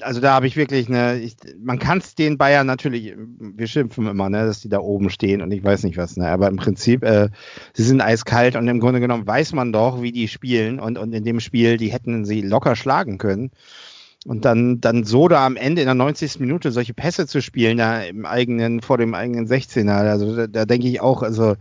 [0.01, 4.07] also da habe ich wirklich eine, ich, man kann es den Bayern natürlich, wir schimpfen
[4.07, 6.57] immer, ne, dass die da oben stehen und ich weiß nicht was, ne, aber im
[6.57, 7.29] Prinzip, äh,
[7.73, 11.13] sie sind eiskalt und im Grunde genommen weiß man doch, wie die spielen und, und
[11.13, 13.51] in dem Spiel, die hätten sie locker schlagen können.
[14.27, 16.41] Und dann, dann so da am Ende in der 90.
[16.41, 20.65] Minute solche Pässe zu spielen, da im eigenen, vor dem eigenen 16er, also da, da
[20.65, 21.57] denke ich auch, also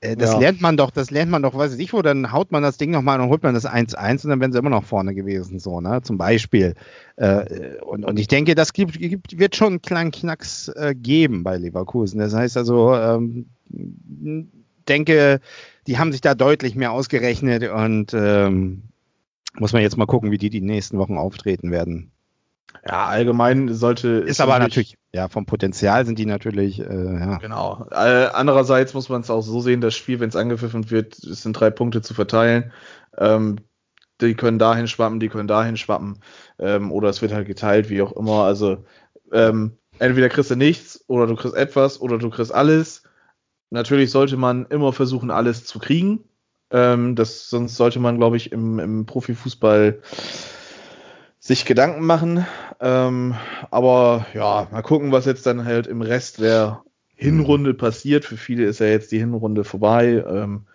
[0.00, 0.38] das ja.
[0.38, 2.78] lernt man doch, das lernt man doch, weiß ich nicht wo, dann haut man das
[2.78, 5.58] Ding nochmal und holt man das 1-1 und dann wären sie immer noch vorne gewesen,
[5.58, 6.74] so, ne, zum Beispiel.
[7.16, 11.42] Äh, und, und ich denke, das gibt, gibt, wird schon einen kleinen Knacks äh, geben
[11.42, 12.18] bei Leverkusen.
[12.18, 13.46] Das heißt also, ähm,
[14.88, 15.40] denke,
[15.86, 18.84] die haben sich da deutlich mehr ausgerechnet und ähm,
[19.58, 22.10] muss man jetzt mal gucken, wie die die nächsten Wochen auftreten werden.
[22.86, 24.08] Ja, allgemein sollte.
[24.08, 26.84] Ist aber natürlich, ja, vom Potenzial sind die natürlich, äh,
[27.18, 27.38] ja.
[27.38, 27.86] Genau.
[27.90, 31.42] Äh, andererseits muss man es auch so sehen, das Spiel, wenn es angepfiffen wird, es
[31.42, 32.72] sind drei Punkte zu verteilen.
[33.18, 33.56] Ähm,
[34.20, 36.20] die können dahin schwappen, die können dahin schwappen.
[36.58, 38.44] Ähm, oder es wird halt geteilt, wie auch immer.
[38.44, 38.84] Also,
[39.32, 43.04] ähm, entweder kriegst du nichts oder du kriegst etwas oder du kriegst alles.
[43.70, 46.24] Natürlich sollte man immer versuchen, alles zu kriegen.
[46.70, 50.00] Ähm, das, sonst sollte man, glaube ich, im, im Profifußball
[51.40, 52.46] sich Gedanken machen.
[52.80, 53.34] Ähm,
[53.70, 56.84] aber ja, mal gucken, was jetzt dann halt im Rest der
[57.16, 58.24] Hinrunde passiert.
[58.24, 60.24] Für viele ist ja jetzt die Hinrunde vorbei.
[60.28, 60.66] Ähm,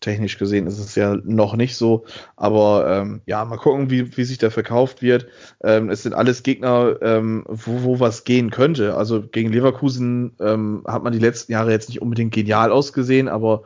[0.00, 2.04] technisch gesehen ist es ja noch nicht so.
[2.36, 5.26] Aber ähm, ja, mal gucken, wie, wie sich der verkauft wird.
[5.62, 8.96] Ähm, es sind alles Gegner, ähm, wo, wo was gehen könnte.
[8.96, 13.62] Also gegen Leverkusen ähm, hat man die letzten Jahre jetzt nicht unbedingt genial ausgesehen, aber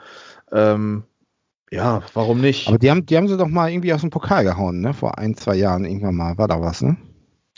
[0.53, 1.05] ähm,
[1.71, 2.69] ja, warum nicht?
[2.69, 4.95] Aber die haben, die haben sie doch mal irgendwie aus dem Pokal gehauen, ne?
[4.95, 6.39] Vor ein, zwei Jahren irgendwann mal.
[6.39, 6.97] War da was, ne?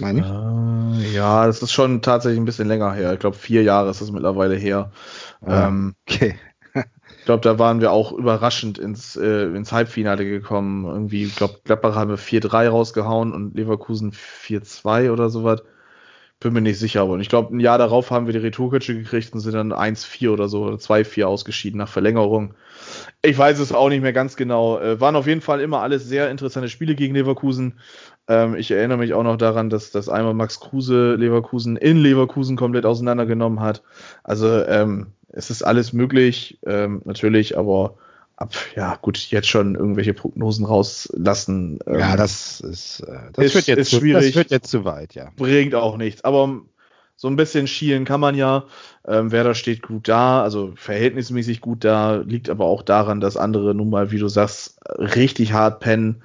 [0.01, 0.27] Meine ich?
[0.27, 3.13] Äh, ja, das ist schon tatsächlich ein bisschen länger her.
[3.15, 4.91] Ich glaube, vier Jahre ist das mittlerweile her.
[5.47, 6.37] Ja, ähm, okay.
[7.19, 10.85] ich glaube, da waren wir auch überraschend ins, äh, ins Halbfinale gekommen.
[10.85, 15.63] Irgendwie, ich glaube, Gladbach haben wir 4-3 rausgehauen und Leverkusen 4-2 oder sowas.
[16.41, 19.33] Bin mir nicht sicher, aber ich glaube, ein Jahr darauf haben wir die Retourkutsche gekriegt
[19.33, 22.55] und sind dann 1-4 oder so, oder 2-4 ausgeschieden nach Verlängerung.
[23.27, 24.79] Ich weiß es auch nicht mehr ganz genau.
[24.79, 27.75] Äh, waren auf jeden Fall immer alles sehr interessante Spiele gegen Leverkusen.
[28.29, 32.57] Ähm, ich erinnere mich auch noch daran, dass, dass einmal Max Kruse Leverkusen in Leverkusen
[32.57, 33.83] komplett auseinandergenommen hat.
[34.25, 37.97] Also ähm, es ist alles möglich, ähm, natürlich, aber
[38.37, 41.79] ab, ja gut, jetzt schon irgendwelche Prognosen rauslassen.
[41.87, 44.27] Ähm, ja, das ist, äh, das, ist, wird jetzt ist schwierig.
[44.27, 45.31] Das wird jetzt zu weit, ja.
[45.37, 46.25] Bringt auch nichts.
[46.25, 46.63] Aber
[47.17, 48.65] so ein bisschen schielen kann man ja.
[49.07, 53.75] Ähm, Werder steht gut da, also verhältnismäßig gut da, liegt aber auch daran, dass andere
[53.75, 56.23] nun mal, wie du sagst, richtig hart pennen.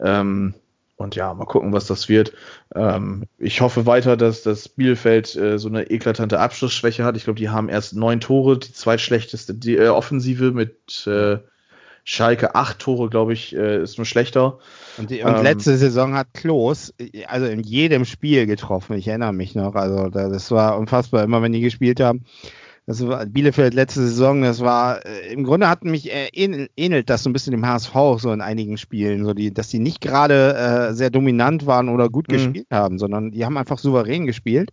[0.00, 0.54] Ähm,
[0.96, 2.32] und ja, mal gucken, was das wird.
[2.74, 7.16] Ähm, ich hoffe weiter, dass das Bielefeld äh, so eine eklatante Abschlussschwäche hat.
[7.16, 11.38] Ich glaube, die haben erst neun Tore, die zweitschlechteste die, äh, Offensive mit äh,
[12.04, 14.58] Schalke acht Tore, glaube ich, äh, ist nur schlechter.
[14.98, 16.92] Und, die, und ähm, letzte Saison hat Klos
[17.26, 18.96] also in jedem Spiel getroffen.
[18.96, 19.74] Ich erinnere mich noch.
[19.74, 22.24] Also das war unfassbar, immer wenn die gespielt haben.
[22.86, 27.22] Das war Bielefeld letzte Saison, das war, äh, im Grunde hat mich äh, ähnelt das
[27.22, 30.56] so ein bisschen dem HSV so in einigen Spielen, so die, dass die nicht gerade
[30.56, 32.32] äh, sehr dominant waren oder gut mhm.
[32.32, 34.70] gespielt haben, sondern die haben einfach souverän gespielt.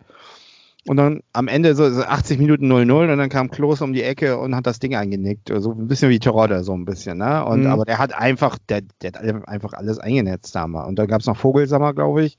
[0.88, 4.04] Und dann am Ende so, so 80 Minuten 0-0 und dann kam Klos um die
[4.04, 5.52] Ecke und hat das Ding eingenickt.
[5.58, 7.46] So ein bisschen wie Terodde, so ein bisschen, ne?
[7.46, 7.68] Und mhm.
[7.68, 10.88] aber der hat einfach, der, der hat einfach alles eingenetzt damals.
[10.88, 12.38] Und da gab es noch Vogelsammer, glaube ich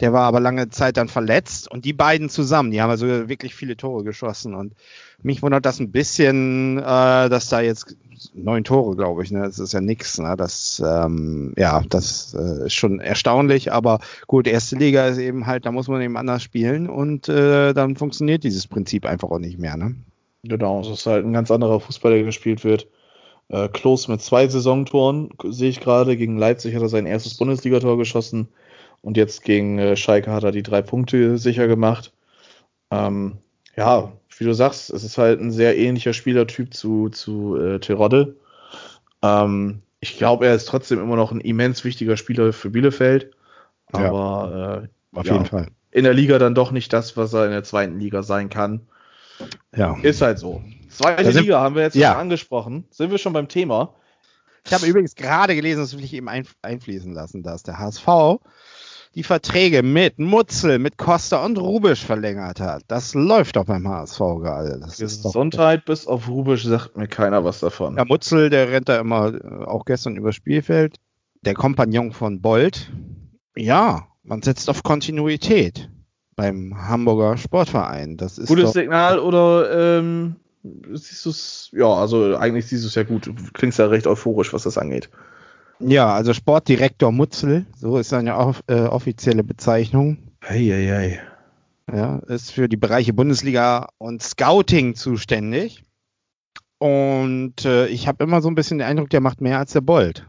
[0.00, 3.54] der war aber lange Zeit dann verletzt und die beiden zusammen, die haben also wirklich
[3.54, 4.74] viele Tore geschossen und
[5.22, 6.82] mich wundert das ein bisschen, äh,
[7.28, 7.96] dass da jetzt
[8.34, 9.42] neun Tore, glaube ich, ne?
[9.42, 10.34] Das ist ja nix, ne?
[10.36, 15.66] Das, ähm, ja, das äh, ist schon erstaunlich, aber gut, erste Liga ist eben halt,
[15.66, 19.58] da muss man eben anders spielen und äh, dann funktioniert dieses Prinzip einfach auch nicht
[19.58, 19.94] mehr, ne?
[20.44, 22.88] Genau, es ist halt ein ganz anderer Fußball, der gespielt wird.
[23.48, 27.96] Äh, Klos mit zwei Saisontoren, sehe ich gerade, gegen Leipzig hat er sein erstes Bundesligator
[27.96, 28.48] geschossen.
[29.02, 32.12] Und jetzt gegen äh, Schalke hat er die drei Punkte sicher gemacht.
[32.90, 33.38] Ähm,
[33.76, 38.36] ja, wie du sagst, es ist halt ein sehr ähnlicher Spielertyp zu, zu äh, Terodde.
[39.22, 43.32] Ähm, ich glaube, er ist trotzdem immer noch ein immens wichtiger Spieler für Bielefeld.
[43.92, 44.88] Aber ja, äh,
[45.18, 45.68] auf ja, jeden Fall.
[45.90, 48.86] In der Liga dann doch nicht das, was er in der zweiten Liga sein kann.
[49.76, 49.96] Ja.
[50.02, 50.62] Ist halt so.
[50.88, 52.12] Zweite sind, Liga haben wir jetzt ja.
[52.12, 52.84] schon angesprochen.
[52.90, 53.94] Sind wir schon beim Thema?
[54.64, 58.06] Ich habe übrigens gerade gelesen, das will ich eben einfließen lassen, dass der HSV
[59.14, 62.82] die Verträge mit Mutzel, mit Costa und Rubisch verlängert hat.
[62.88, 64.80] Das läuft doch beim HSV gerade.
[64.80, 67.96] Das Gesundheit bis auf Rubisch sagt mir keiner was davon.
[67.96, 70.96] Ja, Mutzel, der rennt da immer äh, auch gestern übers Spielfeld.
[71.42, 72.90] Der Kompagnon von Bolt.
[73.56, 75.90] Ja, man setzt auf Kontinuität
[76.36, 78.16] beim Hamburger Sportverein.
[78.16, 80.36] Das ist Gutes Signal oder ähm,
[80.92, 83.26] siehst du es, ja, also eigentlich siehst du es ja gut.
[83.26, 85.10] Du klingst ja recht euphorisch, was das angeht.
[85.84, 90.18] Ja, also Sportdirektor Mutzel, so ist seine off äh, offizielle Bezeichnung.
[90.40, 91.20] Eieiei.
[91.92, 95.82] Ja, ist für die Bereiche Bundesliga und Scouting zuständig.
[96.78, 99.82] Und äh, ich habe immer so ein bisschen den Eindruck, der macht mehr als der
[99.82, 100.26] Bolt.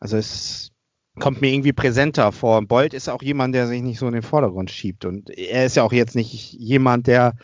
[0.00, 0.70] Also es
[1.18, 2.60] kommt mir irgendwie präsenter vor.
[2.62, 5.04] Bolt ist auch jemand, der sich nicht so in den Vordergrund schiebt.
[5.04, 7.34] Und er ist ja auch jetzt nicht jemand, der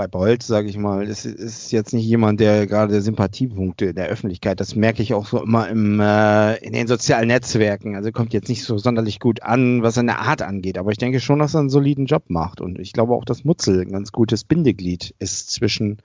[0.00, 4.08] bei Bolt, sage ich mal, ist, ist jetzt nicht jemand, der gerade Sympathiepunkte in der
[4.08, 7.96] Öffentlichkeit, das merke ich auch so immer im, äh, in den sozialen Netzwerken.
[7.96, 10.78] Also kommt jetzt nicht so sonderlich gut an, was seine Art angeht.
[10.78, 12.62] Aber ich denke schon, dass er einen soliden Job macht.
[12.62, 16.00] Und ich glaube auch, dass Mutzel ein ganz gutes Bindeglied ist zwischen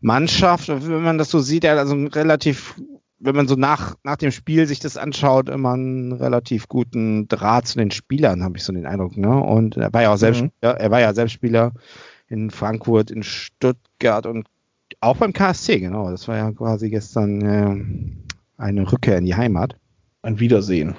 [0.00, 2.80] Mannschaft, wenn man das so sieht, er hat also relativ,
[3.18, 7.66] wenn man so nach, nach dem Spiel sich das anschaut, immer einen relativ guten Draht
[7.66, 9.18] zu den Spielern, habe ich so den Eindruck.
[9.18, 9.36] Ne?
[9.38, 10.52] Und er war ja auch selbst, mhm.
[10.62, 11.72] er war ja selbst Spieler
[12.30, 14.48] in Frankfurt, in Stuttgart und
[15.00, 16.10] auch beim KSC, genau.
[16.10, 18.22] Das war ja quasi gestern äh,
[18.56, 19.76] eine Rückkehr in die Heimat.
[20.22, 20.96] Ein Wiedersehen.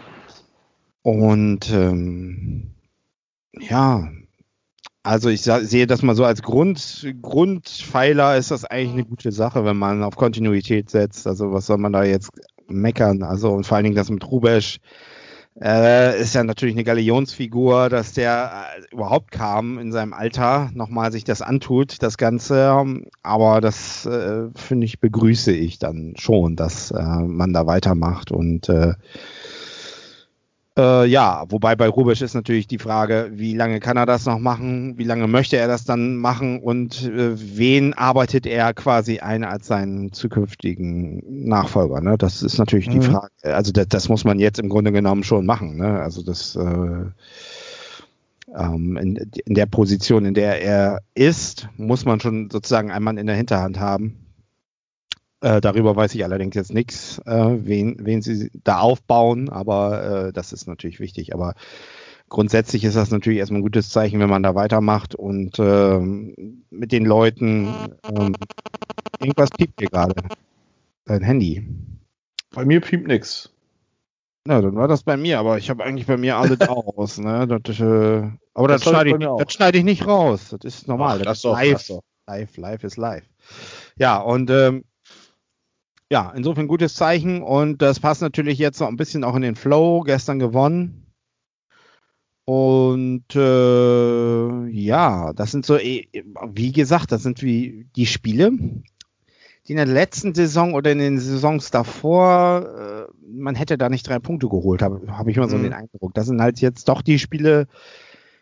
[1.04, 2.72] Und ähm,
[3.60, 4.10] ja,
[5.04, 9.66] Also ich sehe das mal so als Grund, Grundpfeiler ist das eigentlich eine gute Sache,
[9.66, 11.26] wenn man auf Kontinuität setzt.
[11.28, 12.30] Also was soll man da jetzt
[12.68, 13.24] meckern?
[13.24, 14.80] Also und vor allen Dingen das mit Rubesch
[15.60, 21.12] äh, ist ja natürlich eine Galionsfigur, dass der äh, überhaupt kam in seinem Alter, nochmal
[21.12, 22.86] sich das antut, das Ganze.
[23.22, 28.70] Aber das äh, finde ich, begrüße ich dann schon, dass äh, man da weitermacht und
[30.78, 34.40] äh, ja, wobei bei Rubisch ist natürlich die Frage, wie lange kann er das noch
[34.40, 39.44] machen, wie lange möchte er das dann machen und äh, wen arbeitet er quasi ein
[39.44, 42.00] als seinen zukünftigen Nachfolger.
[42.00, 42.18] Ne?
[42.18, 42.92] Das ist natürlich mhm.
[42.92, 43.32] die Frage.
[43.44, 45.76] Also das, das, muss man jetzt im Grunde genommen schon machen.
[45.76, 46.00] Ne?
[46.00, 47.06] Also das äh,
[48.56, 53.18] ähm, in, in der Position, in der er ist, muss man schon sozusagen einen Mann
[53.18, 54.21] in der Hinterhand haben
[55.42, 60.34] äh, darüber weiß ich allerdings jetzt nichts, äh, wen, wen sie da aufbauen, aber äh,
[60.34, 61.34] das ist natürlich wichtig.
[61.34, 61.56] Aber
[62.30, 66.92] grundsätzlich ist das natürlich erstmal ein gutes Zeichen, wenn man da weitermacht und ähm, mit
[66.92, 67.74] den Leuten
[68.08, 68.36] ähm,
[69.20, 70.16] irgendwas piept hier gerade.
[71.06, 71.68] Dein Handy.
[72.54, 73.50] Bei mir piept nix.
[74.46, 77.18] Na, dann war das bei mir, aber ich habe eigentlich bei mir alles aus.
[77.20, 77.48] Ne?
[77.48, 80.56] Das, äh, aber das, das schneide ich, das schneide ich nicht raus.
[80.60, 81.18] Das ist normal.
[81.22, 82.02] Ach, das, das ist doch, live.
[82.28, 83.24] Live, live ist live.
[83.98, 84.84] Ja, und ähm,
[86.12, 89.56] ja, insofern gutes Zeichen und das passt natürlich jetzt so ein bisschen auch in den
[89.56, 90.02] Flow.
[90.02, 91.06] Gestern gewonnen.
[92.44, 96.10] Und äh, ja, das sind so, eh,
[96.52, 98.52] wie gesagt, das sind wie die Spiele,
[99.66, 104.06] die in der letzten Saison oder in den Saisons davor, äh, man hätte da nicht
[104.06, 105.64] drei Punkte geholt, habe hab ich immer so mhm.
[105.64, 106.14] den Eindruck.
[106.14, 107.68] Das sind halt jetzt doch die Spiele,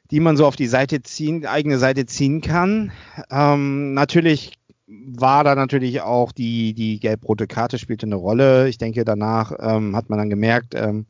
[0.09, 2.91] die man so auf die Seite ziehen, eigene Seite ziehen kann.
[3.29, 4.58] Ähm, natürlich
[4.89, 8.67] war da natürlich auch die, die gelb-rote Karte spielte eine Rolle.
[8.69, 11.05] Ich denke, danach ähm, hat man dann gemerkt, ähm,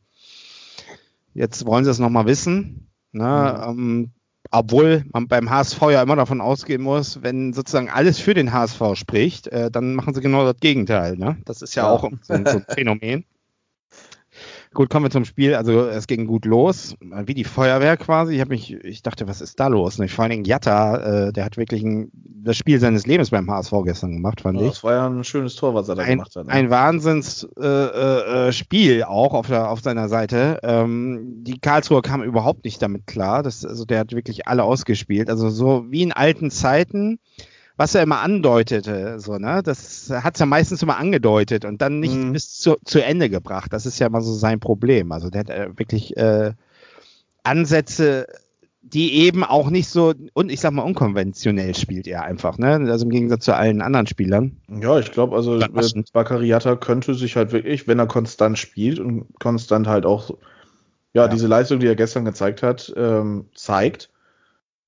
[1.32, 2.88] jetzt wollen sie es nochmal wissen.
[3.12, 3.24] Ne?
[3.24, 3.78] Mhm.
[3.78, 4.10] Ähm,
[4.50, 8.82] obwohl man beim HSV ja immer davon ausgehen muss, wenn sozusagen alles für den HSV
[8.94, 11.16] spricht, äh, dann machen sie genau das Gegenteil.
[11.16, 11.38] Ne?
[11.44, 11.90] Das ist ja, ja.
[11.90, 13.24] auch so, so ein Phänomen.
[14.72, 15.56] Gut, kommen wir zum Spiel.
[15.56, 18.34] Also es ging gut los, wie die Feuerwehr quasi.
[18.34, 19.98] Ich habe mich, ich dachte, was ist da los?
[19.98, 23.50] Und vor allen Dingen Jatta, äh, der hat wirklich ein, das Spiel seines Lebens beim
[23.50, 24.74] HSV gestern gemacht, fand ja, ich.
[24.74, 26.46] Das war ja ein schönes Tor, was er da ein, gemacht hat.
[26.46, 26.52] Ne?
[26.52, 30.60] Ein Wahnsinnsspiel äh, äh, Spiel auch auf, der, auf seiner Seite.
[30.62, 33.42] Ähm, die Karlsruher kam überhaupt nicht damit klar.
[33.42, 35.30] Das, also der hat wirklich alle ausgespielt.
[35.30, 37.18] Also so wie in alten Zeiten
[37.80, 41.98] was er immer andeutete, so, ne, das hat es ja meistens immer angedeutet und dann
[41.98, 42.34] nicht mhm.
[42.34, 43.72] bis zu, zu Ende gebracht.
[43.72, 45.12] Das ist ja mal so sein Problem.
[45.12, 46.52] Also der hat äh, wirklich äh,
[47.42, 48.26] Ansätze,
[48.82, 52.86] die eben auch nicht so, und ich sag mal, unkonventionell spielt er einfach, ne?
[52.90, 54.58] Also im Gegensatz zu allen anderen Spielern.
[54.68, 55.58] Ja, ich glaube, also
[56.12, 60.32] Bakariata könnte sich halt wirklich, wenn er konstant spielt und konstant halt auch
[61.14, 61.28] ja, ja.
[61.28, 64.10] diese Leistung, die er gestern gezeigt hat, ähm, zeigt,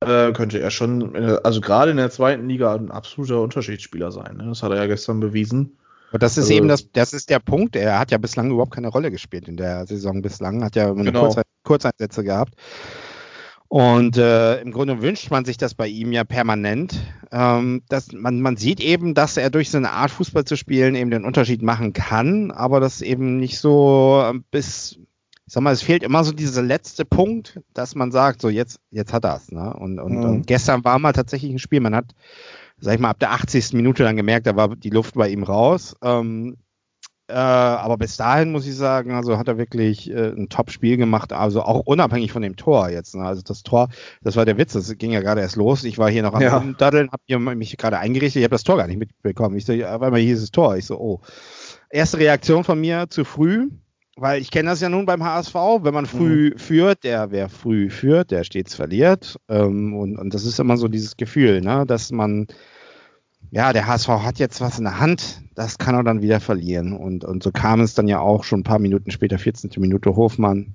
[0.07, 4.37] äh, könnte er schon, also gerade in der zweiten Liga ein absoluter Unterschiedsspieler sein.
[4.37, 4.45] Ne?
[4.47, 5.77] Das hat er ja gestern bewiesen.
[6.13, 7.75] Und das ist also, eben das, das ist der Punkt.
[7.75, 11.05] Er hat ja bislang überhaupt keine Rolle gespielt in der Saison bislang, hat ja immer
[11.05, 11.29] genau.
[11.29, 12.55] Kurz, Kurzeinsätze gehabt.
[13.69, 17.01] Und äh, im Grunde wünscht man sich das bei ihm ja permanent.
[17.31, 21.11] Ähm, dass man, man sieht eben, dass er durch seine Art Fußball zu spielen eben
[21.11, 24.99] den Unterschied machen kann, aber das eben nicht so bis
[25.53, 28.81] ich sag mal, es fehlt immer so dieser letzte Punkt, dass man sagt, so jetzt,
[28.91, 29.53] jetzt hat er es.
[29.53, 29.71] Ne?
[29.75, 30.25] Und, und, mhm.
[30.25, 32.15] und gestern war mal tatsächlich ein Spiel, man hat,
[32.81, 33.75] sag ich mal, ab der 80.
[33.75, 35.95] Minute dann gemerkt, da war die Luft bei ihm raus.
[36.03, 36.57] Ähm,
[37.29, 41.35] äh, aber bis dahin muss ich sagen, also hat er wirklich äh, ein Top-Spiel gemacht,
[41.35, 43.15] also auch unabhängig von dem Tor jetzt.
[43.15, 43.23] Ne?
[43.23, 43.91] Also das Tor,
[44.23, 45.85] das war der Witz, das ging ja gerade erst los.
[45.85, 46.65] Ich war hier noch am ja.
[46.79, 49.55] Daddeln, habe mich gerade eingerichtet, ich habe das Tor gar nicht mitbekommen.
[49.59, 50.79] Ich so, auf einmal hier ist das Tor.
[50.79, 51.21] Ich so, oh.
[51.91, 53.69] Erste Reaktion von mir zu früh,
[54.17, 56.59] weil ich kenne das ja nun beim HSV, wenn man früh mhm.
[56.59, 59.39] führt, der wer früh führt, der stets verliert.
[59.49, 62.47] Ähm, und, und das ist immer so dieses Gefühl, ne, dass man,
[63.51, 66.93] ja, der HSV hat jetzt was in der Hand, das kann er dann wieder verlieren.
[66.93, 69.71] Und, und so kam es dann ja auch schon ein paar Minuten später, 14.
[69.79, 70.75] Minute Hofmann.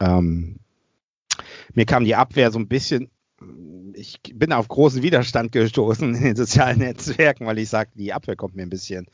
[0.00, 0.56] Ähm,
[1.74, 3.10] mir kam die Abwehr so ein bisschen,
[3.94, 8.36] ich bin auf großen Widerstand gestoßen in den sozialen Netzwerken, weil ich sage, die Abwehr
[8.36, 9.06] kommt mir ein bisschen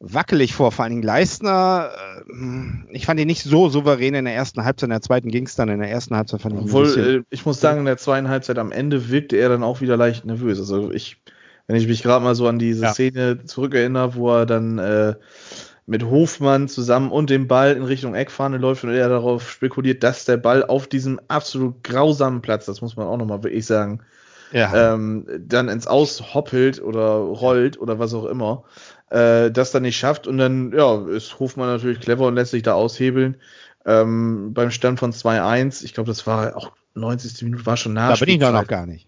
[0.00, 1.90] wackelig vor, vor allen Dingen Leistner.
[2.28, 5.46] Äh, ich fand ihn nicht so souverän in der ersten Halbzeit, in der zweiten ging
[5.46, 7.98] es dann, in der ersten Halbzeit fand ich Obwohl, äh, ich muss sagen, in der
[7.98, 10.58] zweiten Halbzeit am Ende wirkte er dann auch wieder leicht nervös.
[10.58, 11.18] Also ich,
[11.66, 12.92] wenn ich mich gerade mal so an diese ja.
[12.92, 15.14] Szene zurückerinnere, wo er dann äh,
[15.86, 20.24] mit Hofmann zusammen und dem Ball in Richtung Eckfahne läuft und er darauf spekuliert, dass
[20.24, 24.00] der Ball auf diesem absolut grausamen Platz, das muss man auch nochmal wirklich sagen,
[24.52, 24.94] ja.
[24.94, 28.64] ähm, dann ins Aus hoppelt oder rollt oder was auch immer
[29.10, 32.62] äh, das dann nicht schafft und dann ja, ist Hofmann natürlich clever und lässt sich
[32.62, 33.36] da aushebeln.
[33.84, 37.42] Ähm, beim Stand von 2-1, ich glaube, das war auch 90.
[37.42, 38.18] Minute, war schon nach.
[38.18, 39.06] Da bin ich noch gar nicht.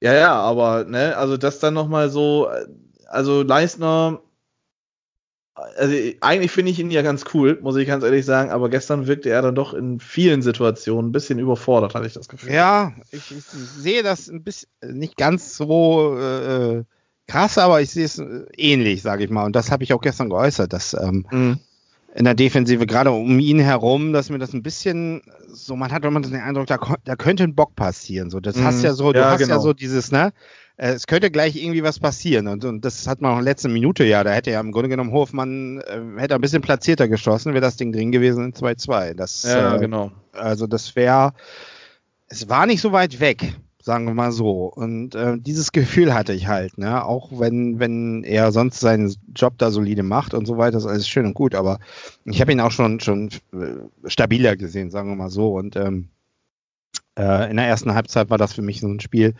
[0.00, 2.50] Ja, ja, aber, ne, also das dann nochmal so,
[3.06, 4.20] also Leistner,
[5.54, 9.06] also eigentlich finde ich ihn ja ganz cool, muss ich ganz ehrlich sagen, aber gestern
[9.06, 12.52] wirkte er dann doch in vielen Situationen ein bisschen überfordert, hatte ich das Gefühl.
[12.52, 16.84] Ja, ich, ich sehe das ein bisschen, nicht ganz so äh,
[17.26, 18.22] krass, aber ich sehe es
[18.56, 19.44] ähnlich, sage ich mal.
[19.44, 21.58] Und das habe ich auch gestern geäußert, dass ähm, mhm
[22.14, 26.04] in der Defensive, gerade um ihn herum, dass mir das ein bisschen so, man hat
[26.04, 28.30] immer den Eindruck, da, da könnte ein Bock passieren.
[28.30, 28.64] So, das mhm.
[28.64, 29.54] hast ja so, du ja, hast genau.
[29.54, 30.32] ja so dieses, ne?
[30.76, 32.48] Äh, es könnte gleich irgendwie was passieren.
[32.48, 34.24] Und, und das hat man auch in der letzten Minute ja.
[34.24, 37.76] Da hätte ja im Grunde genommen Hofmann äh, hätte ein bisschen platzierter geschossen, wäre das
[37.76, 39.14] Ding drin gewesen in 2-2.
[39.14, 40.12] Das, ja, äh, genau.
[40.32, 41.32] Also das wäre,
[42.28, 44.66] es war nicht so weit weg sagen wir mal so.
[44.66, 47.04] Und äh, dieses Gefühl hatte ich halt, ne?
[47.04, 51.08] Auch wenn, wenn er sonst seinen Job da solide macht und so weiter, ist alles
[51.08, 51.80] schön und gut, aber
[52.24, 55.54] ich habe ihn auch schon, schon äh, stabiler gesehen, sagen wir mal so.
[55.56, 56.08] Und ähm,
[57.18, 59.34] äh, in der ersten Halbzeit war das für mich so ein Spiel,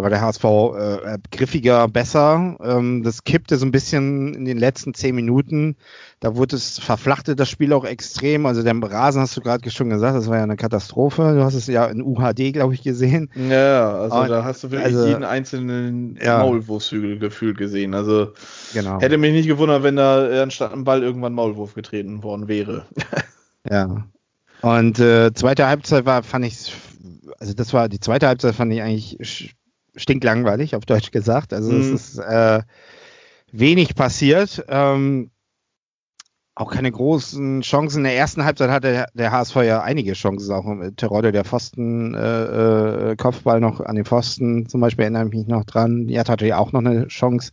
[0.00, 2.56] da war der HSV äh, griffiger, besser.
[2.62, 5.76] Ähm, das kippte so ein bisschen in den letzten zehn Minuten.
[6.20, 8.46] Da wurde es, verflachte das Spiel auch extrem.
[8.46, 11.34] Also der Rasen hast du gerade schon gesagt, das war ja eine Katastrophe.
[11.34, 13.30] Du hast es ja in UHD, glaube ich, gesehen.
[13.34, 16.38] Ja, also Und, da hast du wirklich also, jeden einzelnen ja.
[16.38, 17.94] Maulwurfshügel gefühlt gesehen.
[17.94, 18.32] Also
[18.72, 19.00] genau.
[19.00, 22.86] hätte mich nicht gewundert, wenn da anstatt einem Ball irgendwann Maulwurf getreten worden wäre.
[23.68, 24.06] ja.
[24.62, 26.72] Und äh, zweite Halbzeit war, fand ich,
[27.38, 29.54] also das war die zweite Halbzeit fand ich eigentlich
[29.96, 31.52] stinklangweilig, auf Deutsch gesagt.
[31.52, 31.80] Also mhm.
[31.80, 32.62] es ist äh,
[33.52, 34.64] wenig passiert.
[34.68, 35.30] Ähm,
[36.54, 37.98] auch keine großen Chancen.
[37.98, 42.14] In der ersten Halbzeit hatte der HSV ja einige Chancen, auch mit Terodde, der Pfosten,
[42.14, 46.06] äh, äh, Kopfball noch an den Pfosten, zum Beispiel erinnere ich mich noch dran.
[46.06, 47.52] Die hatte ja auch noch eine Chance.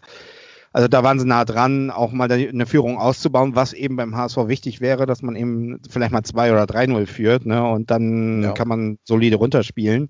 [0.73, 4.47] Also da waren sie nah dran, auch mal eine Führung auszubauen, was eben beim HSV
[4.47, 7.63] wichtig wäre, dass man eben vielleicht mal 2 oder 3-0 führt, ne?
[7.67, 8.51] Und dann ja.
[8.51, 10.09] kann man solide runterspielen.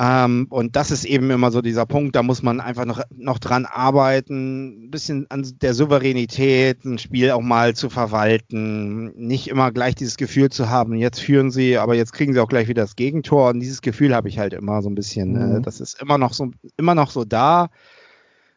[0.00, 3.40] Ähm, und das ist eben immer so dieser Punkt, da muss man einfach noch, noch
[3.40, 9.72] dran arbeiten, ein bisschen an der Souveränität, ein Spiel auch mal zu verwalten, nicht immer
[9.72, 12.82] gleich dieses Gefühl zu haben, jetzt führen sie, aber jetzt kriegen sie auch gleich wieder
[12.82, 13.50] das Gegentor.
[13.50, 15.34] Und dieses Gefühl habe ich halt immer so ein bisschen.
[15.34, 15.56] Äh, mhm.
[15.56, 17.68] Äh, das ist immer noch so, immer noch so da.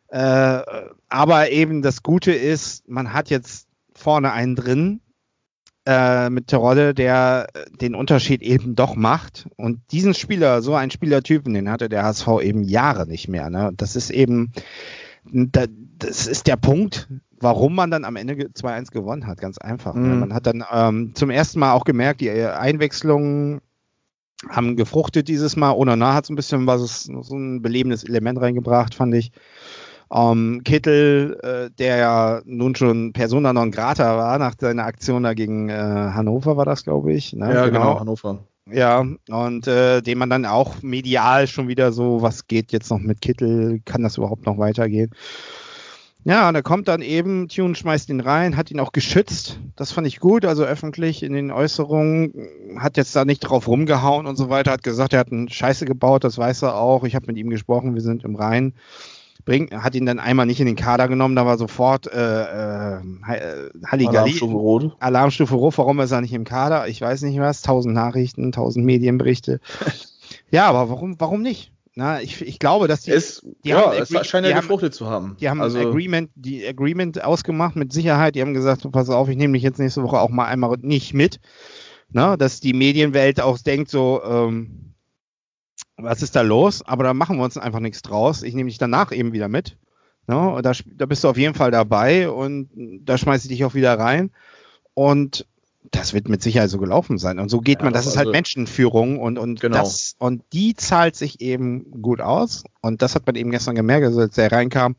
[0.10, 0.60] Äh,
[1.10, 5.02] aber eben das Gute ist, man hat jetzt vorne einen drin,
[5.86, 9.48] äh, mit Terodde, der äh, den Unterschied eben doch macht.
[9.58, 13.50] Und diesen Spieler, so einen Spielertypen, den hatte der HSV eben Jahre nicht mehr.
[13.50, 13.72] Ne?
[13.76, 14.52] Das ist eben,
[15.26, 17.08] das ist der Punkt,
[17.40, 19.40] warum man dann am Ende 2-1 gewonnen hat.
[19.40, 19.96] Ganz einfach.
[19.96, 20.02] Ne?
[20.02, 20.10] Mhm.
[20.10, 20.16] Ne?
[20.18, 23.62] Man hat dann ähm, zum ersten Mal auch gemerkt, die Einwechslungen
[24.50, 25.72] haben gefruchtet dieses Mal.
[25.72, 29.32] Onana hat so ein bisschen was, so ein belebendes Element reingebracht, fand ich.
[30.14, 35.34] Ähm, Kittel, äh, der ja nun schon Persona non grata war nach seiner Aktion da
[35.34, 37.34] gegen äh, Hannover, war das, glaube ich.
[37.34, 37.54] Ne?
[37.54, 37.80] Ja, genau.
[37.80, 38.40] genau, Hannover.
[38.70, 43.00] Ja, und äh, den man dann auch medial schon wieder so, was geht jetzt noch
[43.00, 43.82] mit Kittel?
[43.86, 45.12] Kann das überhaupt noch weitergehen?
[46.24, 49.60] Ja, und er kommt dann eben, Tune schmeißt ihn rein, hat ihn auch geschützt.
[49.76, 52.34] Das fand ich gut, also öffentlich in den Äußerungen,
[52.78, 55.86] hat jetzt da nicht drauf rumgehauen und so weiter, hat gesagt, er hat einen Scheiße
[55.86, 57.06] gebaut, das weiß er auch.
[57.06, 58.74] Ich habe mit ihm gesprochen, wir sind im Rhein
[59.46, 63.00] bringt, hat ihn dann einmal nicht in den Kader genommen, da war sofort äh, äh,
[63.86, 64.18] Halligalli.
[64.18, 64.96] Alarmstufe Rot.
[65.00, 66.88] Alarmstufe Rot, warum ist er nicht im Kader?
[66.88, 69.60] Ich weiß nicht was, tausend Nachrichten, tausend Medienberichte.
[70.52, 71.72] ja, aber warum, warum nicht?
[71.94, 75.08] Na, ich, ich glaube, dass die, es, die ja, haben, es scheint ja gefruchtet zu
[75.08, 75.36] haben.
[75.42, 78.36] Die haben also, Agreement, die Agreement ausgemacht mit Sicherheit.
[78.36, 81.14] Die haben gesagt, pass auf, ich nehme dich jetzt nächste Woche auch mal einmal nicht
[81.14, 81.40] mit.
[82.10, 84.91] Na, dass die Medienwelt auch denkt so, ähm,
[85.98, 86.82] was ist da los?
[86.84, 88.44] Aber da machen wir uns einfach nichts draus.
[88.44, 89.78] Ich nehme dich danach eben wieder mit.
[90.28, 90.60] Ne?
[90.62, 92.70] Da, da bist du auf jeden Fall dabei und
[93.04, 94.32] da schmeiße ich dich auch wieder rein.
[94.94, 95.46] Und
[95.92, 97.40] das wird mit Sicherheit so gelaufen sein.
[97.40, 99.78] Und so geht ja, man, das ist halt also, Menschenführung und, und genau.
[99.78, 102.64] das, und die zahlt sich eben gut aus.
[102.82, 104.96] Und das hat man eben gestern gemerkt, also als er reinkam,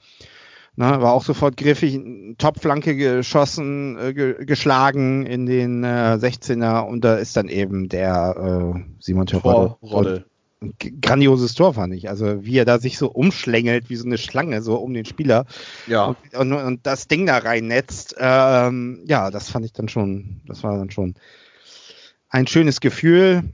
[0.77, 2.01] ne, war auch sofort griffig,
[2.39, 8.75] Topflanke geschossen, äh, ge geschlagen in den äh, 16er und da ist dann eben der
[8.75, 9.27] äh, Simon
[11.01, 12.09] Grandioses Tor, fand ich.
[12.09, 15.47] Also wie er da sich so umschlängelt, wie so eine Schlange, so um den Spieler.
[15.87, 16.17] Ja.
[16.33, 18.15] Und, und, und das Ding da reinnetzt.
[18.19, 21.15] Ähm, ja, das fand ich dann schon, das war dann schon
[22.29, 23.45] ein schönes Gefühl.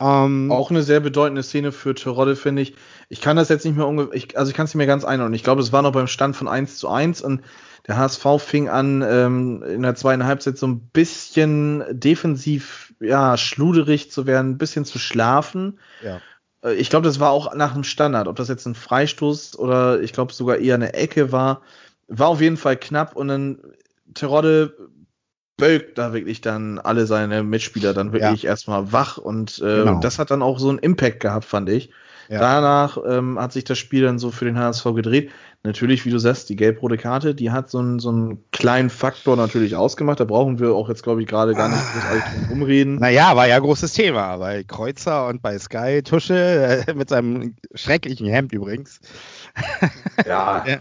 [0.00, 2.74] Ähm, Auch eine sehr bedeutende Szene für Terodde, finde ich.
[3.10, 5.04] Ich kann das jetzt nicht mehr ungefähr, ich, also ich kann es nicht mehr ganz
[5.04, 5.34] einordnen.
[5.34, 7.42] Ich glaube, es war noch beim Stand von 1 zu 1 und
[7.86, 14.10] der HSV fing an, ähm, in der zweiten Halbzeit so ein bisschen defensiv, ja, schluderig
[14.10, 15.78] zu werden, ein bisschen zu schlafen.
[16.02, 16.20] Ja.
[16.64, 18.28] Äh, ich glaube, das war auch nach dem Standard.
[18.28, 21.62] Ob das jetzt ein Freistoß oder ich glaube sogar eher eine Ecke war,
[22.08, 23.58] war auf jeden Fall knapp und dann
[24.14, 24.74] Terodde
[25.56, 28.50] bölkt da wirklich dann alle seine Mitspieler dann wirklich ja.
[28.50, 30.00] erstmal wach und äh, genau.
[30.00, 31.90] das hat dann auch so einen Impact gehabt, fand ich.
[32.30, 32.38] Ja.
[32.38, 35.32] Danach ähm, hat sich das Spiel dann so für den HSV gedreht.
[35.64, 39.36] Natürlich, wie du sagst, die gelb-rote Karte, die hat so einen, so einen kleinen Faktor
[39.36, 40.20] natürlich ausgemacht.
[40.20, 42.96] Da brauchen wir auch jetzt, glaube ich, gerade gar nicht großartig drum rumreden.
[42.96, 48.28] Naja, war ja großes Thema bei Kreuzer und bei Sky Tusche äh, mit seinem schrecklichen
[48.28, 49.00] Hemd übrigens.
[50.26, 50.64] Ja.
[50.66, 50.78] ja.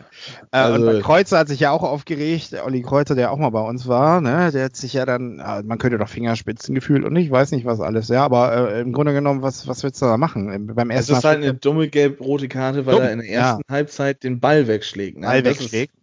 [0.52, 3.88] Also, und Kreuzer hat sich ja auch aufgeregt, Olli Kreuzer, der auch mal bei uns
[3.88, 7.66] war, ne, der hat sich ja dann, man könnte doch Fingerspitzengefühl und ich weiß nicht
[7.66, 10.68] was alles, ja, aber äh, im Grunde genommen, was, was willst du da machen?
[10.74, 13.62] Beim ersten das ist halt eine dumme gelb-rote Karte, weil dumm, er in der ersten
[13.68, 13.74] ja.
[13.74, 15.18] Halbzeit den Ball wegschlägt.
[15.18, 15.28] Ne?
[15.28, 15.94] Ball wegschlägt.
[15.94, 16.00] Ist,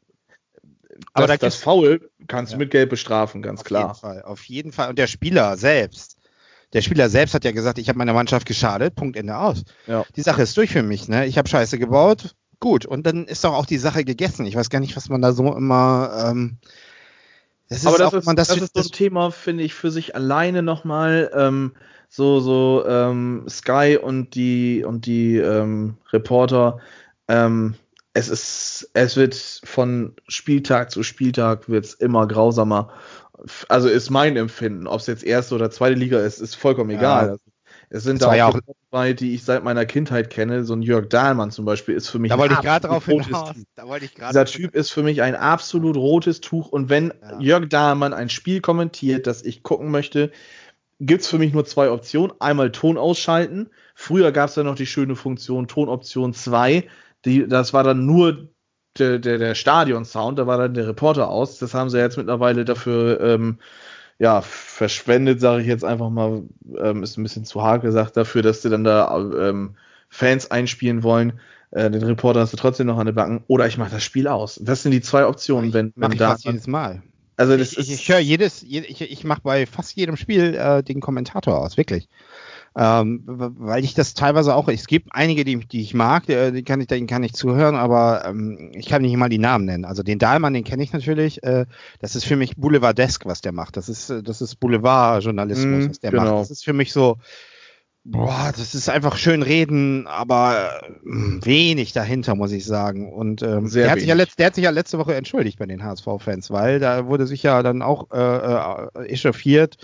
[1.13, 3.91] aber das, das Foul kannst du mit Gelb bestrafen, ganz auf klar.
[3.91, 4.89] Auf jeden Fall, auf jeden Fall.
[4.91, 6.17] Und der Spieler selbst,
[6.73, 9.65] der Spieler selbst hat ja gesagt, ich habe meiner Mannschaft geschadet, Punkt Ende aus.
[9.87, 10.05] Ja.
[10.17, 11.27] Die Sache ist durch für mich, ne?
[11.27, 12.87] Ich habe Scheiße gebaut, gut.
[12.87, 14.47] Und dann ist doch auch die Sache gegessen.
[14.47, 16.27] Ich weiß gar nicht, was man da so immer.
[16.29, 16.59] Ähm,
[17.69, 19.75] das ist Aber das, auch, ist, man, das, das ist so ein Thema, finde ich,
[19.75, 21.31] für sich alleine nochmal.
[21.35, 21.73] Ähm,
[22.09, 26.79] so so ähm, Sky und die und die ähm, Reporter.
[27.29, 27.75] Ähm,
[28.13, 32.91] es ist, es wird von Spieltag zu Spieltag wird's immer grausamer.
[33.69, 34.87] Also ist mein Empfinden.
[34.87, 37.39] Ob es jetzt erste oder zweite Liga ist, ist vollkommen egal.
[37.45, 37.53] Ja.
[37.89, 38.59] Es sind da auch,
[38.91, 40.65] dabei, die ich seit meiner Kindheit kenne.
[40.65, 42.31] So ein Jörg Dahlmann zum Beispiel ist für mich.
[42.31, 43.55] Da wollte ich gerade drauf hinaus.
[43.75, 46.69] Da wollte ich Dieser Typ ist für mich ein absolut rotes Tuch.
[46.69, 47.41] Und wenn ja.
[47.41, 50.33] Jörg Dahlmann ein Spiel kommentiert, das ich gucken möchte,
[50.99, 52.33] gibt es für mich nur zwei Optionen.
[52.41, 53.71] Einmal Ton ausschalten.
[53.95, 56.89] Früher gab es ja noch die schöne Funktion Tonoption 2.
[57.25, 58.49] Die, das war dann nur
[58.99, 61.59] der, der, der Stadion-Sound, da war dann der Reporter aus.
[61.59, 63.59] Das haben sie jetzt mittlerweile dafür ähm,
[64.19, 66.43] ja, verschwendet, sage ich jetzt einfach mal,
[66.79, 69.77] ähm, ist ein bisschen zu hart gesagt, dafür, dass sie dann da ähm,
[70.09, 71.41] Fans einspielen wollen.
[71.71, 73.45] Äh, den Reporter hast du trotzdem noch an der Backen.
[73.49, 74.59] Oder ich mache das Spiel aus.
[74.63, 76.31] Das sind die zwei Optionen, wenn man da.
[76.31, 77.03] Fast jedes Mal.
[77.37, 80.83] Also das ich, ist, ich höre jedes, ich, ich mache bei fast jedem Spiel äh,
[80.83, 82.09] den Kommentator aus, wirklich
[82.79, 86.63] ähm, weil ich das teilweise auch, es gibt einige, die, die ich mag, die, die
[86.63, 89.87] kann ich, denen kann ich zuhören, aber ähm, ich kann nicht mal die Namen nennen.
[89.87, 91.43] Also den Dahlmann, den kenne ich natürlich.
[91.43, 91.65] Äh,
[92.01, 93.79] das ist für mich Boulevardesk, was der macht.
[93.79, 96.25] Das ist, das ist Boulevardjournalismus, mm, was der genau.
[96.25, 96.41] macht.
[96.43, 97.17] Das ist für mich so,
[98.05, 103.11] boah, das ist einfach schön reden, aber äh, wenig dahinter, muss ich sagen.
[103.11, 105.67] Und ähm, der, hat sich ja letzt, der hat sich ja letzte Woche entschuldigt bei
[105.67, 109.79] den HSV-Fans, weil da wurde sich ja dann auch äh, äh, echauffiert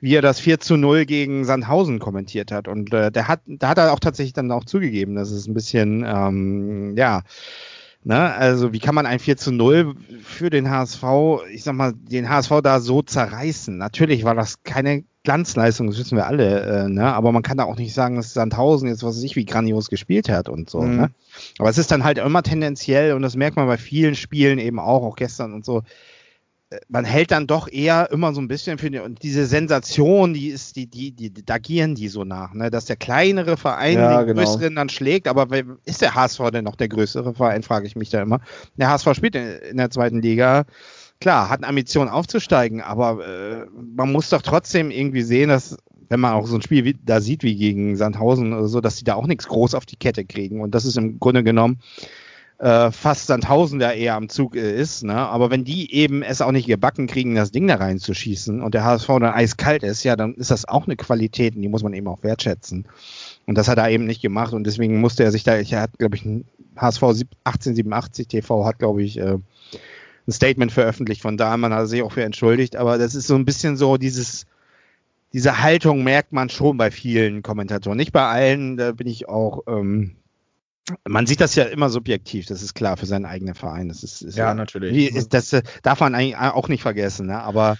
[0.00, 2.68] wie er das 4 zu 0 gegen Sandhausen kommentiert hat.
[2.68, 5.54] Und äh, der hat, da hat er auch tatsächlich dann auch zugegeben, dass es ein
[5.54, 7.22] bisschen, ähm, ja,
[8.04, 11.04] ne, also wie kann man ein 4 zu 0 für den HSV,
[11.52, 13.76] ich sag mal, den HSV da so zerreißen?
[13.76, 17.12] Natürlich war das keine Glanzleistung, das wissen wir alle, äh, ne?
[17.12, 19.90] aber man kann da auch nicht sagen, dass Sandhausen jetzt, was weiß ich, wie grandios
[19.90, 20.82] gespielt hat und so.
[20.82, 20.96] Mhm.
[20.96, 21.10] Ne?
[21.58, 24.78] Aber es ist dann halt immer tendenziell und das merkt man bei vielen Spielen eben
[24.78, 25.82] auch, auch gestern und so,
[26.88, 30.48] man hält dann doch eher immer so ein bisschen für die, und diese Sensation, die
[30.48, 32.70] ist, die, die, die, da gieren die so nach, ne?
[32.70, 34.42] dass der kleinere Verein ja, den genau.
[34.42, 35.48] größeren dann schlägt, aber
[35.84, 38.40] ist der HSV denn noch der größere Verein, frage ich mich da immer.
[38.76, 40.64] Der HSV spielt in, der zweiten Liga,
[41.20, 45.76] klar, hat eine Ambition aufzusteigen, aber äh, man muss doch trotzdem irgendwie sehen, dass
[46.08, 48.96] wenn man auch so ein Spiel wie, da sieht wie gegen Sandhausen oder so, dass
[48.96, 51.80] die da auch nichts groß auf die Kette kriegen und das ist im Grunde genommen
[52.58, 55.14] äh, fast Sandhausen der eher am Zug äh, ist, ne?
[55.14, 58.84] Aber wenn die eben es auch nicht gebacken kriegen, das Ding da reinzuschießen und der
[58.84, 61.92] HSV dann eiskalt ist, ja, dann ist das auch eine Qualität und die muss man
[61.92, 62.86] eben auch wertschätzen.
[63.46, 65.98] Und das hat er eben nicht gemacht und deswegen musste er sich da, ich hat,
[65.98, 66.46] glaube ich, ein
[66.76, 67.02] HSV
[67.44, 69.38] 1887 TV hat, glaube ich, äh,
[70.26, 73.34] ein Statement veröffentlicht von da, man hat sich auch für entschuldigt, aber das ist so
[73.34, 74.46] ein bisschen so dieses,
[75.32, 77.96] diese Haltung merkt man schon bei vielen Kommentatoren.
[77.98, 80.16] Nicht bei allen, da bin ich auch, ähm,
[81.06, 83.88] man sieht das ja immer subjektiv, das ist klar für seinen eigenen Verein.
[83.88, 85.14] Das ist, ist ja, natürlich.
[85.14, 87.42] Ist, das äh, darf man eigentlich auch nicht vergessen, ne?
[87.42, 87.76] aber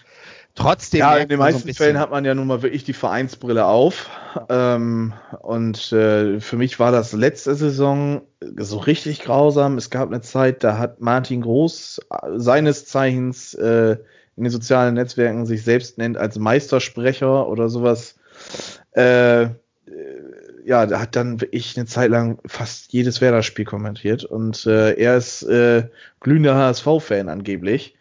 [0.54, 1.00] trotzdem.
[1.00, 4.10] Ja, in den meisten so Fällen hat man ja nun mal wirklich die Vereinsbrille auf.
[4.48, 8.22] Ähm, und äh, für mich war das letzte Saison
[8.56, 9.78] so richtig grausam.
[9.78, 13.96] Es gab eine Zeit, da hat Martin Groß äh, seines Zeichens äh,
[14.36, 18.16] in den sozialen Netzwerken sich selbst nennt als Meistersprecher oder sowas.
[18.92, 19.48] Äh,
[20.66, 25.16] ja, da hat dann ich eine Zeit lang fast jedes Werder-Spiel kommentiert und äh, er
[25.16, 25.84] ist äh,
[26.18, 27.94] glühender HSV-Fan angeblich.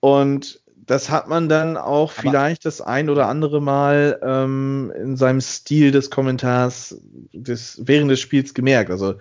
[0.00, 5.16] Und das hat man dann auch Aber vielleicht das ein oder andere Mal ähm, in
[5.16, 7.00] seinem Stil des Kommentars
[7.32, 8.90] des, während des Spiels gemerkt.
[8.90, 9.14] Also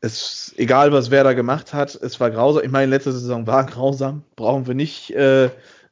[0.00, 2.64] es egal, was Werder gemacht hat, es war grausam.
[2.64, 5.50] Ich meine, letzte Saison war grausam, brauchen wir nicht äh,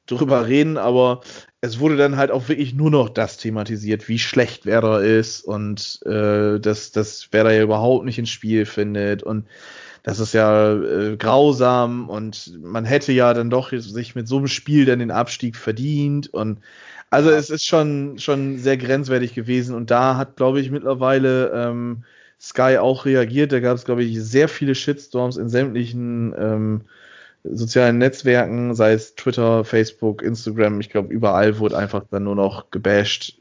[0.09, 1.21] drüber reden, aber
[1.61, 6.01] es wurde dann halt auch wirklich nur noch das thematisiert, wie schlecht Werder ist und
[6.07, 9.47] äh, dass, dass Werder ja überhaupt nicht ins Spiel findet und
[10.03, 14.49] das ist ja äh, grausam und man hätte ja dann doch sich mit so einem
[14.49, 16.61] Spiel dann den Abstieg verdient und
[17.11, 22.05] also es ist schon schon sehr grenzwertig gewesen und da hat glaube ich mittlerweile ähm,
[22.41, 23.53] Sky auch reagiert.
[23.53, 26.83] Da gab es, glaube ich, sehr viele Shitstorms in sämtlichen ähm,
[27.45, 30.81] sozialen Netzwerken, sei es Twitter, Facebook, Instagram.
[30.81, 33.39] Ich glaube, überall wurde einfach dann nur noch gebasht.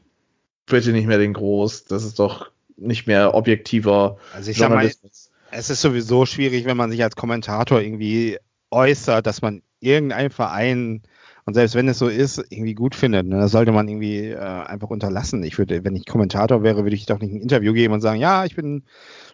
[0.66, 1.84] Bitte nicht mehr den Groß.
[1.84, 5.30] Das ist doch nicht mehr objektiver also ich Journalismus.
[5.50, 8.38] Mal, es ist sowieso schwierig, wenn man sich als Kommentator irgendwie
[8.70, 11.02] äußert, dass man irgendein Verein
[11.48, 14.36] und selbst wenn es so ist, irgendwie gut findet, ne, das sollte man irgendwie äh,
[14.36, 15.42] einfach unterlassen.
[15.44, 18.20] Ich würde, wenn ich Kommentator wäre, würde ich doch nicht ein Interview geben und sagen,
[18.20, 18.82] ja, ich bin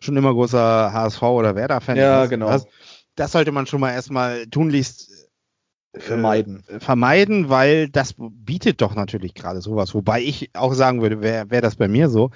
[0.00, 1.96] schon immer großer HSV oder Werder-Fan.
[1.96, 2.46] Ja, genau.
[2.46, 2.68] Das,
[3.16, 5.28] das, sollte man schon mal erstmal tunlichst
[5.92, 6.64] äh, vermeiden.
[6.68, 9.94] Äh, vermeiden, weil das bietet doch natürlich gerade sowas.
[9.94, 12.30] Wobei ich auch sagen würde, wäre wär das bei mir so,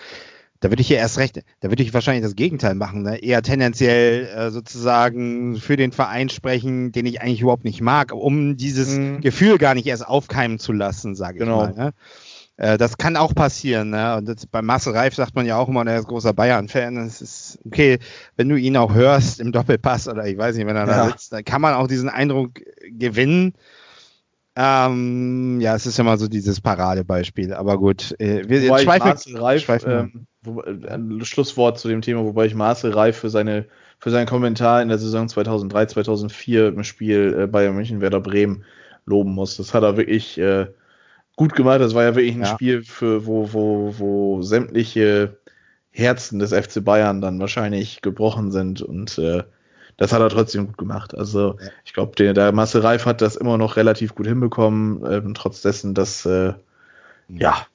[0.60, 3.18] da würde ich ja erst recht, da würde ich wahrscheinlich das Gegenteil machen, ne?
[3.22, 8.56] eher tendenziell äh, sozusagen für den Verein sprechen, den ich eigentlich überhaupt nicht mag, um
[8.56, 9.20] dieses mhm.
[9.20, 11.68] Gefühl gar nicht erst aufkeimen zu lassen, sage genau.
[11.68, 11.84] ich mal.
[11.84, 11.92] Ne?
[12.58, 13.90] Äh, das kann auch passieren.
[13.90, 14.16] Ne?
[14.16, 16.96] Und das, bei Marcel Reif sagt man ja auch immer, er ist großer Bayern-Fan.
[16.98, 17.98] Es ist okay,
[18.36, 21.04] wenn du ihn auch hörst im Doppelpass oder ich weiß nicht, wenn er ja.
[21.04, 23.54] da sitzt, dann kann man auch diesen Eindruck gewinnen.
[24.56, 28.12] Ähm, ja, es ist ja mal so dieses Paradebeispiel, aber gut.
[28.18, 32.46] Äh, wir wobei schweifen, Marcel Reif, schweifen ähm, wo, ein Schlusswort zu dem Thema, wobei
[32.46, 33.66] ich Marcel Reif für seine
[34.00, 38.64] für seinen Kommentar in der Saison 2003, 2004 im Spiel äh, Bayern München Werder Bremen
[39.06, 39.56] loben muss.
[39.56, 40.66] Das hat er wirklich äh,
[41.38, 41.80] gut gemacht.
[41.80, 42.48] Das war ja wirklich ein ja.
[42.48, 45.38] Spiel, für, wo, wo, wo sämtliche
[45.90, 49.44] Herzen des FC Bayern dann wahrscheinlich gebrochen sind und äh,
[49.96, 51.16] das hat er trotzdem gut gemacht.
[51.16, 51.70] Also ja.
[51.84, 55.62] ich glaube, der, der Marcel Reif hat das immer noch relativ gut hinbekommen, äh, trotz
[55.62, 56.52] dessen, dass äh,
[57.28, 57.66] ja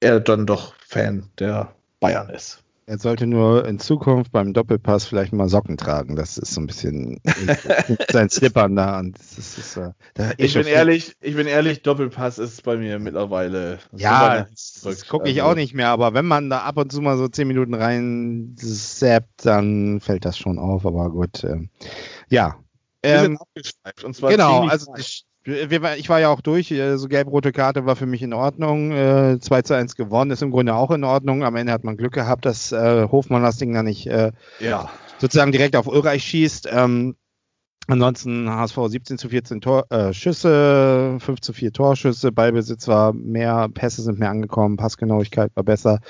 [0.00, 2.62] er dann doch Fan der Bayern ist.
[2.90, 6.16] Er sollte nur in Zukunft beim Doppelpass vielleicht mal Socken tragen.
[6.16, 7.20] Das ist so ein bisschen
[8.10, 8.98] sein Slippern da.
[8.98, 12.76] Und das ist, das ist, da ich bin ehrlich, ich bin ehrlich, Doppelpass ist bei
[12.76, 13.78] mir mittlerweile.
[13.92, 15.52] Ja, das, das gucke ich also.
[15.52, 15.90] auch nicht mehr.
[15.90, 20.24] Aber wenn man da ab und zu mal so zehn Minuten rein zappt, dann fällt
[20.24, 20.84] das schon auf.
[20.84, 21.70] Aber gut, ähm,
[22.28, 22.56] ja.
[23.04, 23.38] Ähm,
[24.02, 24.92] und zwar genau, also
[25.44, 28.92] ich war ja auch durch, äh, so gelb-rote Karte war für mich in Ordnung.
[28.92, 31.44] Äh, 2 zu 1 gewonnen, ist im Grunde auch in Ordnung.
[31.44, 34.90] Am Ende hat man Glück gehabt, dass äh, Hofmann das Ding dann nicht äh, ja.
[35.18, 36.68] sozusagen direkt auf Ulreich schießt.
[36.70, 37.16] Ähm,
[37.86, 43.68] ansonsten HSV 17 zu 14 Tor, äh, Schüsse, 5 zu 4 Torschüsse, Ballbesitz war mehr,
[43.72, 46.00] Pässe sind mehr angekommen, Passgenauigkeit war besser.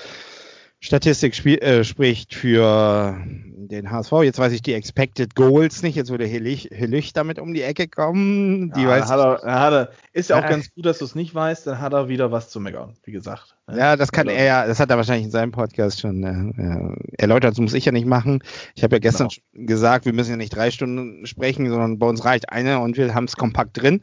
[0.83, 4.11] Statistik spiel, äh, spricht für den HSV.
[4.23, 5.95] Jetzt weiß ich die Expected Goals nicht.
[5.95, 8.73] Jetzt würde Hillich, Hillich damit um die Ecke kommen.
[8.73, 11.05] Die ja, weiß hat er, hat er, ist ja auch äh, ganz gut, dass du
[11.05, 11.67] es nicht weißt.
[11.67, 13.55] Dann hat er wieder was zu meckern, wie gesagt.
[13.71, 17.51] Ja, das kann er ja, das hat er wahrscheinlich in seinem Podcast schon äh, erläutert.
[17.51, 18.43] Das muss ich ja nicht machen.
[18.73, 19.67] Ich habe ja gestern genau.
[19.67, 23.13] gesagt, wir müssen ja nicht drei Stunden sprechen, sondern bei uns reicht eine und wir
[23.13, 24.01] haben es kompakt drin.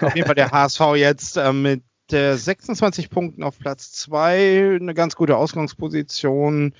[0.00, 4.94] Auf jeden Fall der HSV jetzt äh, mit der 26 Punkten auf Platz 2, eine
[4.94, 6.74] ganz gute Ausgangsposition.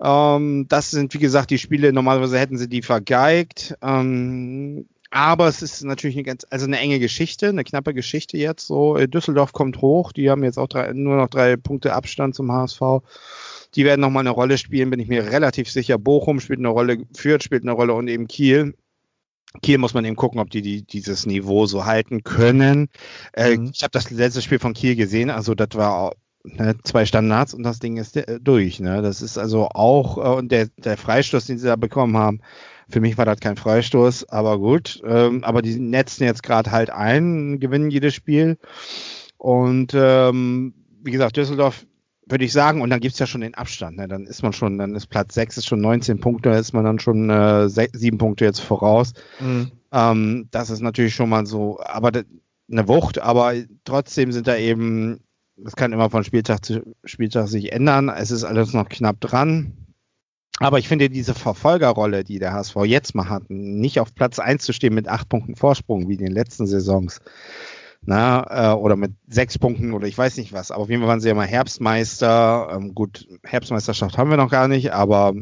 [0.00, 3.74] Ähm, das sind, wie gesagt, die Spiele, normalerweise hätten sie die vergeigt.
[3.82, 8.66] Ähm, aber es ist natürlich eine ganz, also eine enge Geschichte, eine knappe Geschichte jetzt.
[8.66, 12.34] So, äh, Düsseldorf kommt hoch, die haben jetzt auch drei, nur noch drei Punkte Abstand
[12.34, 12.80] zum HSV.
[13.74, 15.98] Die werden nochmal eine Rolle spielen, bin ich mir relativ sicher.
[15.98, 18.74] Bochum spielt eine Rolle, Fürth spielt eine Rolle und eben Kiel.
[19.62, 22.88] Kiel muss man eben gucken, ob die, die dieses Niveau so halten können.
[23.32, 23.70] Äh, mhm.
[23.72, 26.12] Ich habe das letzte Spiel von Kiel gesehen, also das war
[26.44, 28.80] ne, zwei Standards und das Ding ist äh, durch.
[28.80, 29.02] Ne?
[29.02, 32.40] Das ist also auch, äh, und der, der Freistoß, den sie da bekommen haben,
[32.90, 35.00] für mich war das kein Freistoß, aber gut.
[35.04, 38.58] Ähm, aber die netzen jetzt gerade halt ein, gewinnen jedes Spiel.
[39.36, 41.86] Und ähm, wie gesagt, Düsseldorf
[42.28, 44.08] würde ich sagen, und dann gibt's ja schon den Abstand, ne?
[44.08, 46.84] dann ist man schon, dann ist Platz 6 ist schon 19 Punkte, da ist man
[46.84, 49.12] dann schon äh, sieben Punkte jetzt voraus.
[49.40, 49.72] Mhm.
[49.92, 52.12] Ähm, das ist natürlich schon mal so, aber
[52.70, 53.54] eine Wucht, aber
[53.84, 55.20] trotzdem sind da eben,
[55.56, 59.72] das kann immer von Spieltag zu Spieltag sich ändern, es ist alles noch knapp dran.
[60.60, 64.64] Aber ich finde diese Verfolgerrolle, die der HSV jetzt mal hat, nicht auf Platz 1
[64.64, 67.20] zu stehen mit acht Punkten Vorsprung wie in den letzten Saisons,
[68.02, 70.70] na, äh, oder mit sechs Punkten oder ich weiß nicht was.
[70.70, 72.68] Aber auf jeden Fall waren sie ja mal Herbstmeister.
[72.72, 75.34] Ähm, gut, Herbstmeisterschaft haben wir noch gar nicht, aber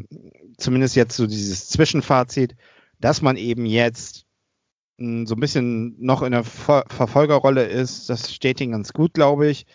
[0.57, 2.55] zumindest jetzt so dieses Zwischenfazit,
[2.99, 4.25] dass man eben jetzt
[4.97, 8.93] mh, hm, so ein bisschen noch in der Ver Verfolgerrolle ist, das steht ihnen ganz
[8.93, 9.65] gut, glaube ich.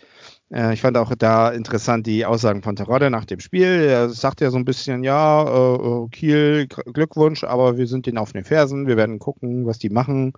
[0.53, 3.67] Äh, ich fand auch da interessant die Aussagen von Terodde nach dem Spiel.
[3.67, 8.19] Er sagt ja so ein bisschen, ja, äh, äh Kiel, Glückwunsch, aber wir sind denen
[8.19, 8.87] auf den Fersen.
[8.87, 10.35] Wir werden gucken, was die machen.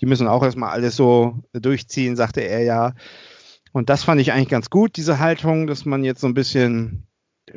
[0.00, 2.94] Die müssen auch erstmal alles so durchziehen, sagte er ja.
[3.72, 7.04] Und das fand ich eigentlich ganz gut, diese Haltung, dass man jetzt so ein bisschen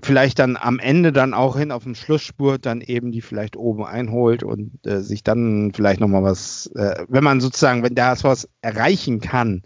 [0.02, 3.84] vielleicht dann am Ende dann auch hin auf den Schlussspurt dann eben die vielleicht oben
[3.86, 8.48] einholt und äh, sich dann vielleicht nochmal was, äh, wenn man sozusagen, wenn der was
[8.62, 9.64] erreichen kann,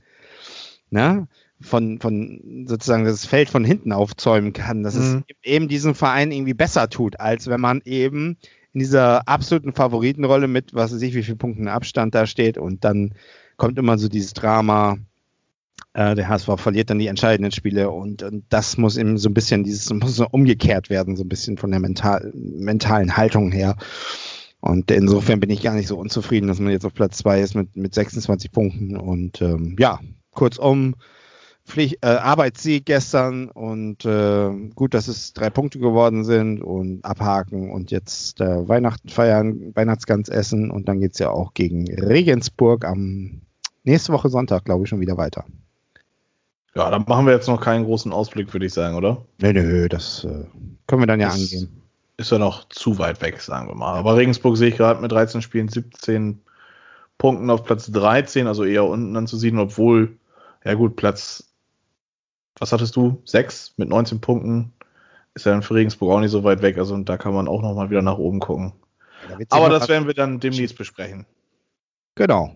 [0.89, 1.27] ne,
[1.61, 5.23] von, von sozusagen das Feld von hinten aufzäumen kann, dass mhm.
[5.27, 8.37] es eben diesen Verein irgendwie besser tut, als wenn man eben
[8.73, 12.83] in dieser absoluten Favoritenrolle mit, was weiß ich, wie viele Punkten Abstand da steht und
[12.83, 13.13] dann
[13.55, 14.97] kommt immer so dieses Drama,
[15.93, 19.33] äh, der HSV verliert dann die entscheidenden Spiele und, und das muss eben so ein
[19.33, 23.77] bisschen, dieses muss so umgekehrt werden, so ein bisschen von der mental, mentalen Haltung her.
[24.59, 27.53] Und insofern bin ich gar nicht so unzufrieden, dass man jetzt auf Platz zwei ist
[27.53, 28.97] mit, mit 26 Punkten.
[28.97, 29.99] Und ähm, ja,
[30.31, 30.95] kurzum,
[31.65, 37.71] Pflicht, äh, Arbeitssieg gestern und äh, gut, dass es drei Punkte geworden sind und abhaken
[37.71, 43.41] und jetzt äh, Weihnachten feiern, Weihnachtsgans essen und dann geht's ja auch gegen Regensburg am
[43.83, 45.43] nächste Woche Sonntag, glaube ich, schon wieder weiter.
[46.75, 49.25] Ja, dann machen wir jetzt noch keinen großen Ausblick, würde ich sagen, oder?
[49.41, 50.45] Nö, nö, das äh,
[50.85, 51.81] können wir dann ja das angehen.
[52.17, 53.95] Ist ja noch zu weit weg, sagen wir mal.
[53.95, 56.41] Aber Regensburg sehe ich gerade mit 13 Spielen 17
[57.17, 60.17] Punkten auf Platz 13, also eher unten anzusiedeln, obwohl,
[60.63, 61.54] ja gut, Platz
[62.59, 63.21] was hattest du?
[63.25, 64.73] Sechs mit 19 Punkten.
[65.33, 66.77] Ist ja dann für Regensburg auch nicht so weit weg.
[66.77, 68.73] Also da kann man auch nochmal wieder nach oben gucken.
[69.27, 71.25] Da Aber das werden wir dann demnächst besprechen.
[72.15, 72.55] Genau.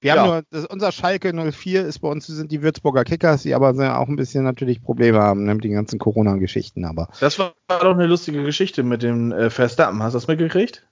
[0.00, 0.20] Wir ja.
[0.20, 3.70] haben nur, das, unser Schalke 04 ist bei uns, sind die Würzburger Kickers, die aber
[3.70, 6.84] auch ein bisschen natürlich Probleme haben ne, mit den ganzen Corona-Geschichten.
[6.84, 10.02] Aber das war doch eine lustige Geschichte mit dem äh, Verstappen.
[10.02, 10.86] Hast du das mitgekriegt?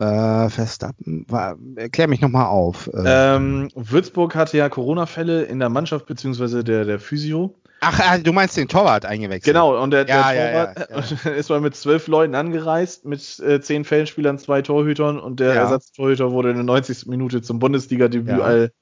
[0.00, 2.88] Äh, Verstappen, war, erklär mich nochmal auf.
[2.94, 3.02] Äh.
[3.36, 7.54] Ähm, Würzburg hatte ja Corona-Fälle in der Mannschaft beziehungsweise der, der Physio.
[7.82, 9.44] Ach, äh, du meinst den Torwart eingewechselt.
[9.44, 13.38] Genau, und der, ja, der ja, Torwart ja, ist mal mit zwölf Leuten angereist, mit
[13.40, 17.06] äh, zehn Feldspielern, zwei Torhütern und der Ersatztorhüter wurde in der 90.
[17.06, 18.72] Minute zum Bundesliga-Debüt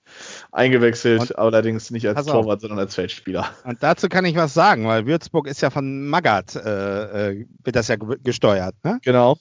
[0.53, 3.47] eingewechselt, und allerdings nicht als Torwart, sondern als Feldspieler.
[3.65, 7.75] Und dazu kann ich was sagen, weil Würzburg ist ja von Magath, äh, äh wird
[7.75, 8.75] das ja gesteuert.
[8.85, 8.99] Ne?
[9.03, 9.37] Genau.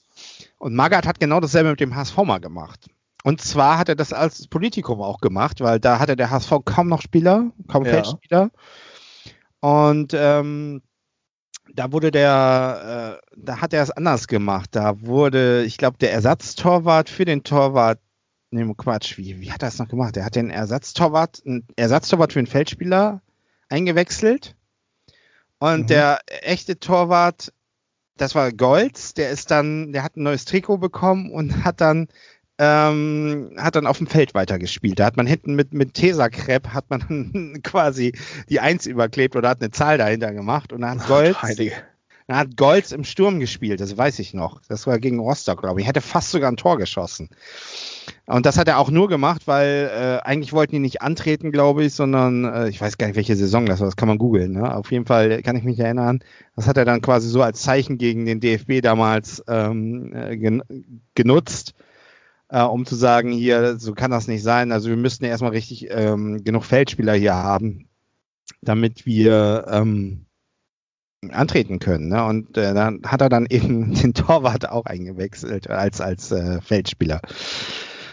[0.58, 2.88] Und Magath hat genau dasselbe mit dem HSV mal gemacht.
[3.24, 6.88] Und zwar hat er das als Politikum auch gemacht, weil da hatte der HSV kaum
[6.88, 7.91] noch Spieler, kaum ja.
[7.91, 8.51] Feldspieler.
[9.60, 10.82] Und ähm,
[11.74, 14.70] da wurde der, äh, da hat er es anders gemacht.
[14.72, 17.99] Da wurde, ich glaube, der Ersatztorwart für den Torwart,
[18.51, 20.16] ne Quatsch, wie, wie hat er das noch gemacht?
[20.18, 23.22] Er hat den Ersatztorwart, einen Ersatztorwart für den Feldspieler
[23.70, 24.55] eingewechselt.
[25.60, 25.88] Und mhm.
[25.88, 27.51] der echte Torwart
[28.18, 32.07] das war Golds, der ist dann, der hat ein neues Trikot bekommen und hat dann
[32.59, 34.99] ähm, hat dann auf dem Feld weitergespielt.
[34.99, 38.13] Da hat man hinten mit, mit Tesakrepp hat man quasi
[38.49, 41.38] die Eins überklebt oder hat eine Zahl dahinter gemacht und dann hat Golds,
[42.28, 44.61] dann hat Golds im Sturm gespielt, das weiß ich noch.
[44.67, 45.88] Das war gegen Rostock, glaube ich.
[45.88, 47.30] Hätte fast sogar ein Tor geschossen.
[48.25, 51.86] Und das hat er auch nur gemacht, weil äh, eigentlich wollten die nicht antreten, glaube
[51.86, 54.51] ich, sondern äh, ich weiß gar nicht, welche Saison das war, das kann man googeln.
[54.51, 54.75] Ne?
[54.75, 56.19] Auf jeden Fall kann ich mich erinnern.
[56.57, 60.63] Das hat er dann quasi so als Zeichen gegen den DFB damals ähm, äh, gen
[61.15, 61.75] genutzt,
[62.49, 64.73] äh, um zu sagen, hier, so kann das nicht sein.
[64.73, 67.88] Also wir müssten ja erstmal richtig ähm, genug Feldspieler hier haben,
[68.61, 70.26] damit wir ähm,
[71.32, 72.09] antreten können.
[72.09, 72.23] Ne?
[72.23, 77.21] Und äh, dann hat er dann eben den Torwart auch eingewechselt als, als äh, Feldspieler.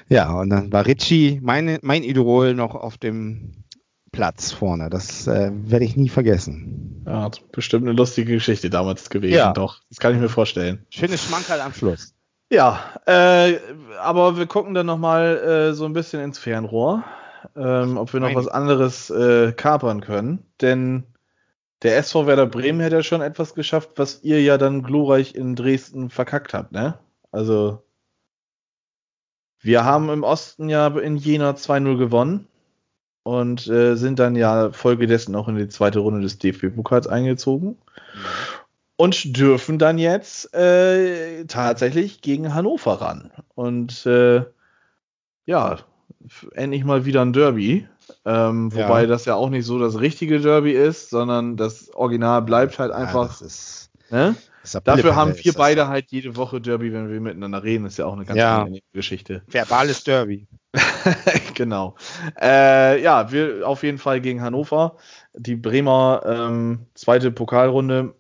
[0.09, 3.65] Ja, und dann war Ritchie, meine, mein Idol, noch auf dem
[4.13, 4.91] Platz vorne.
[4.91, 7.03] Das äh, werde ich nie vergessen.
[7.07, 9.53] Ja, bestimmt eine lustige Geschichte damals gewesen, ja.
[9.53, 9.81] doch.
[9.89, 10.87] Das kann ich mir vorstellen.
[10.91, 12.15] Schönes Schmankerl am Schluss.
[12.51, 13.59] Ja, äh,
[14.01, 17.05] aber wir gucken dann nochmal äh, so ein bisschen ins Fernrohr,
[17.57, 18.37] ähm, ob wir noch Nein.
[18.37, 20.47] was anderes äh, kapern können.
[20.61, 21.05] Denn
[21.85, 25.55] der SV Werder Bremen hätte ja schon etwas geschafft, was ihr ja dann glorreich in
[25.55, 26.99] Dresden verkackt habt, ne?
[27.31, 27.83] Also
[29.61, 32.47] wir haben im Osten ja in Jena 2-0 gewonnen
[33.23, 37.79] und äh, sind dann ja folgedessen auch in die zweite Runde des DFB-Pokals eingezogen.
[38.97, 43.33] Und dürfen dann jetzt äh, tatsächlich gegen Hannover ran.
[43.55, 44.45] Und äh,
[45.47, 45.79] ja,
[46.53, 47.89] endlich mal wieder ein Derby.
[48.25, 49.07] Ähm, wobei ja.
[49.07, 53.41] das ja auch nicht so das richtige Derby ist, sondern das Original bleibt halt einfach.
[53.41, 54.37] Ja, ist, ne?
[54.85, 55.89] Dafür haben wir beide das.
[55.89, 57.85] halt jede Woche Derby, wenn wir miteinander reden.
[57.85, 58.67] ist ja auch eine ganz ja.
[58.93, 59.43] Geschichte.
[59.47, 60.47] Verbales Derby.
[61.55, 61.97] genau.
[62.41, 64.97] Äh, ja, wir auf jeden Fall gegen Hannover.
[65.35, 68.15] Die Bremer ähm, zweite Pokalrunde.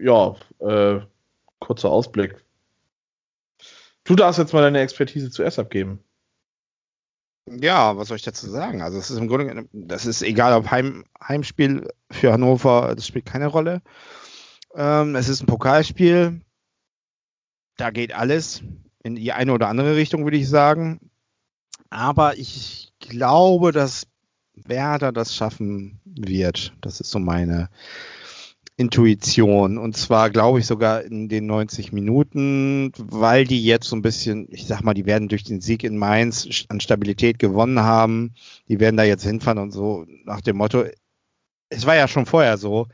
[0.00, 1.00] Ja, äh,
[1.58, 2.36] kurzer Ausblick.
[4.04, 5.98] Du darfst jetzt mal deine Expertise zuerst abgeben.
[7.58, 8.82] Ja, was soll ich dazu sagen?
[8.82, 13.26] Also es ist im Grunde, das ist egal, ob Heim, Heimspiel für Hannover, das spielt
[13.26, 13.82] keine Rolle.
[14.74, 16.40] Ähm, es ist ein Pokalspiel.
[17.76, 18.62] Da geht alles
[19.02, 21.10] in die eine oder andere Richtung, würde ich sagen.
[21.88, 24.06] Aber ich glaube, dass
[24.54, 26.72] Werder das schaffen wird.
[26.80, 27.68] Das ist so meine
[28.80, 29.76] Intuition.
[29.76, 34.48] Und zwar, glaube ich, sogar in den 90 Minuten, weil die jetzt so ein bisschen,
[34.50, 38.32] ich sag mal, die werden durch den Sieg in Mainz an Stabilität gewonnen haben.
[38.68, 40.84] Die werden da jetzt hinfahren und so nach dem Motto,
[41.68, 42.88] es war ja schon vorher so,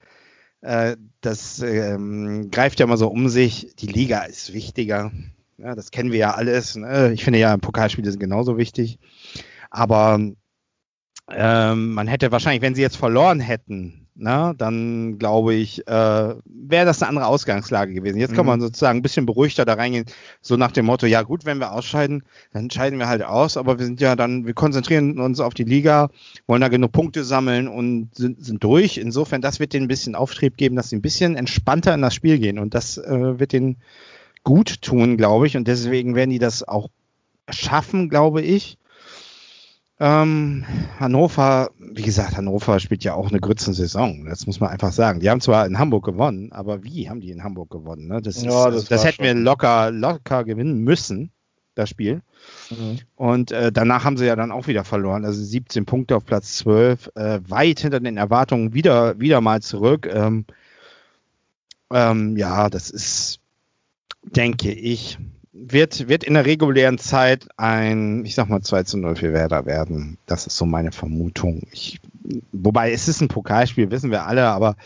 [0.60, 5.12] äh, das ähm, greift ja mal so um sich, die Liga ist wichtiger.
[5.56, 6.74] Ja, das kennen wir ja alles.
[6.74, 7.12] Ne?
[7.14, 8.98] Ich finde ja, Pokalspiele sind genauso wichtig.
[9.70, 10.18] Aber
[11.30, 16.86] ähm, man hätte wahrscheinlich, wenn sie jetzt verloren hätten, na, dann glaube ich, äh, wäre
[16.86, 18.18] das eine andere Ausgangslage gewesen.
[18.18, 18.64] Jetzt kann man mhm.
[18.64, 20.06] sozusagen ein bisschen beruhigter da reingehen,
[20.40, 23.78] so nach dem Motto, ja gut, wenn wir ausscheiden, dann scheiden wir halt aus, aber
[23.78, 26.10] wir sind ja dann, wir konzentrieren uns auf die Liga,
[26.46, 28.96] wollen da genug Punkte sammeln und sind, sind durch.
[28.96, 32.14] Insofern, das wird denen ein bisschen Auftrieb geben, dass sie ein bisschen entspannter in das
[32.14, 33.76] Spiel gehen und das äh, wird denen
[34.44, 36.88] gut tun, glaube ich, und deswegen werden die das auch
[37.50, 38.78] schaffen, glaube ich.
[39.98, 40.64] Ähm,
[41.00, 44.26] Hannover, wie gesagt, Hannover spielt ja auch eine Grützensaison.
[44.26, 45.20] Das muss man einfach sagen.
[45.20, 48.08] Die haben zwar in Hamburg gewonnen, aber wie haben die in Hamburg gewonnen?
[48.08, 48.20] Ne?
[48.20, 51.30] Das, ja, ist, das, das hätten wir locker, locker gewinnen müssen,
[51.74, 52.20] das Spiel.
[52.68, 52.98] Mhm.
[53.14, 55.24] Und äh, danach haben sie ja dann auch wieder verloren.
[55.24, 60.06] Also 17 Punkte auf Platz 12, äh, weit hinter den Erwartungen wieder, wieder mal zurück.
[60.12, 60.44] Ähm,
[61.90, 63.40] ähm, ja, das ist,
[64.22, 65.18] denke ich,
[65.58, 69.64] wird, wird in der regulären Zeit ein, ich sag mal, 2 zu 0 für Werder
[69.66, 70.18] werden.
[70.26, 71.66] Das ist so meine Vermutung.
[71.72, 72.00] Ich,
[72.52, 74.76] wobei es ist ein Pokalspiel, wissen wir alle, aber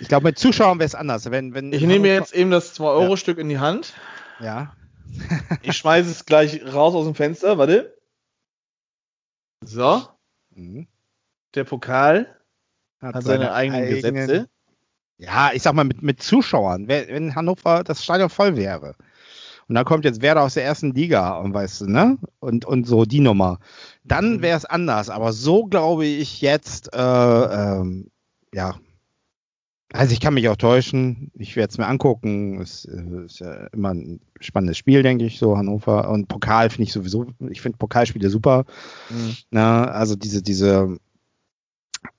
[0.00, 1.30] ich glaube, mit Zuschauern wäre es anders.
[1.30, 3.42] Wenn, wenn ich nehme mir jetzt eben das 2-Euro-Stück ja.
[3.42, 3.94] in die Hand.
[4.40, 4.74] Ja.
[5.62, 7.96] ich schmeiße es gleich raus aus dem Fenster, warte.
[9.60, 10.02] So.
[10.50, 10.86] Mhm.
[11.54, 12.36] Der Pokal
[13.00, 14.48] hat, hat seine, seine, eigenen, eigenen Gesetze.
[15.16, 16.88] Ja, ich sag mal, mit, mit Zuschauern.
[16.88, 18.96] Wenn Hannover das Stadion voll wäre
[19.68, 22.18] und dann kommt jetzt Werder aus der ersten Liga und weißt du, ne?
[22.40, 23.58] Und, und so die Nummer.
[24.04, 24.42] Dann mhm.
[24.42, 25.10] wäre es anders.
[25.10, 28.10] Aber so glaube ich jetzt, äh, ähm,
[28.52, 28.76] ja.
[29.92, 31.30] Also ich kann mich auch täuschen.
[31.34, 32.60] Ich werde es mir angucken.
[32.60, 36.10] Es äh, ist ja immer ein spannendes Spiel, denke ich, so Hannover.
[36.10, 38.64] Und Pokal finde ich sowieso, ich finde Pokalspiele super.
[39.08, 39.36] Mhm.
[39.50, 40.98] Na, also diese, diese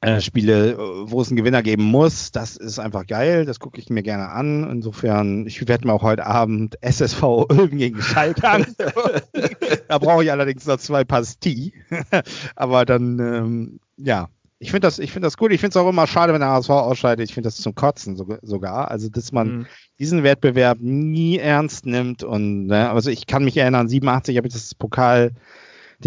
[0.01, 2.31] äh, Spiele, äh, wo es einen Gewinner geben muss.
[2.31, 3.45] Das ist einfach geil.
[3.45, 4.69] Das gucke ich mir gerne an.
[4.69, 9.21] Insofern, ich werde mir auch heute Abend SSV Ulm gegen Schalke angucken.
[9.87, 11.71] da brauche ich allerdings noch zwei Pastis.
[12.55, 14.29] Aber dann, ähm, ja.
[14.57, 15.51] Ich finde das, ich finde das gut.
[15.51, 17.27] Ich finde es auch immer schade, wenn der HSV ausscheidet.
[17.27, 18.89] Ich finde das zum Kotzen sogar.
[18.89, 19.65] Also, dass man mhm.
[19.99, 22.23] diesen Wettbewerb nie ernst nimmt.
[22.23, 25.33] Und, ne, also ich kann mich erinnern, 87 habe ich das Pokal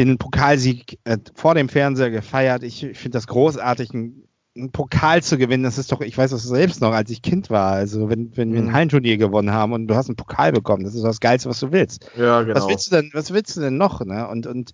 [0.04, 2.62] den Pokalsieg äh, vor dem Fernseher gefeiert.
[2.62, 5.64] Ich, ich finde das großartig, einen, einen, Pokal zu gewinnen.
[5.64, 7.72] Das ist doch, ich weiß das selbst noch, als ich Kind war.
[7.72, 8.72] Also wenn, wenn wir ein mhm.
[8.72, 11.72] Hallenturnier gewonnen haben und du hast einen Pokal bekommen, das ist das Geilste, was du
[11.72, 12.10] willst.
[12.16, 12.56] Ja, genau.
[12.56, 14.04] Was willst du denn, was willst du denn noch?
[14.04, 14.28] Ne?
[14.28, 14.72] Und, und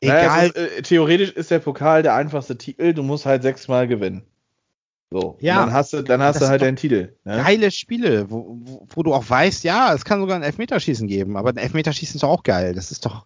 [0.00, 0.26] egal.
[0.26, 4.24] Naja, ist, äh, theoretisch ist der Pokal der einfachste Titel, du musst halt sechsmal gewinnen.
[5.10, 5.36] So.
[5.40, 5.60] Ja.
[5.60, 7.14] dann hast du, dann hast du halt deinen Titel.
[7.24, 7.36] Ne?
[7.36, 11.36] Geile Spiele, wo, wo, wo, du auch weißt, ja, es kann sogar ein Elfmeterschießen geben,
[11.36, 12.74] aber ein Elfmeterschießen ist doch auch geil.
[12.74, 13.24] Das ist doch,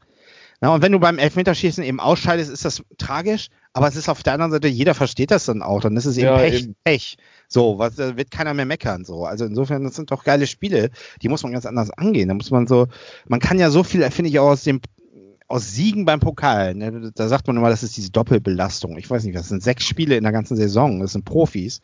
[0.61, 4.25] na, und wenn du beim Elfmeterschießen eben ausscheidest, ist das tragisch, aber es ist auf
[4.25, 6.77] der anderen Seite, jeder versteht das dann auch, dann ist es eben ja, Pech, eben.
[6.83, 7.17] Pech.
[7.47, 9.25] So, was, da wird keiner mehr meckern, so.
[9.25, 10.91] Also insofern, das sind doch geile Spiele,
[11.23, 12.29] die muss man ganz anders angehen.
[12.29, 12.89] Da muss man so,
[13.29, 14.81] man kann ja so viel, finde ich, auch aus dem,
[15.47, 17.13] aus Siegen beim Pokal, ne?
[17.15, 18.99] da sagt man immer, das ist diese Doppelbelastung.
[18.99, 21.81] Ich weiß nicht, das sind sechs Spiele in der ganzen Saison, das sind Profis.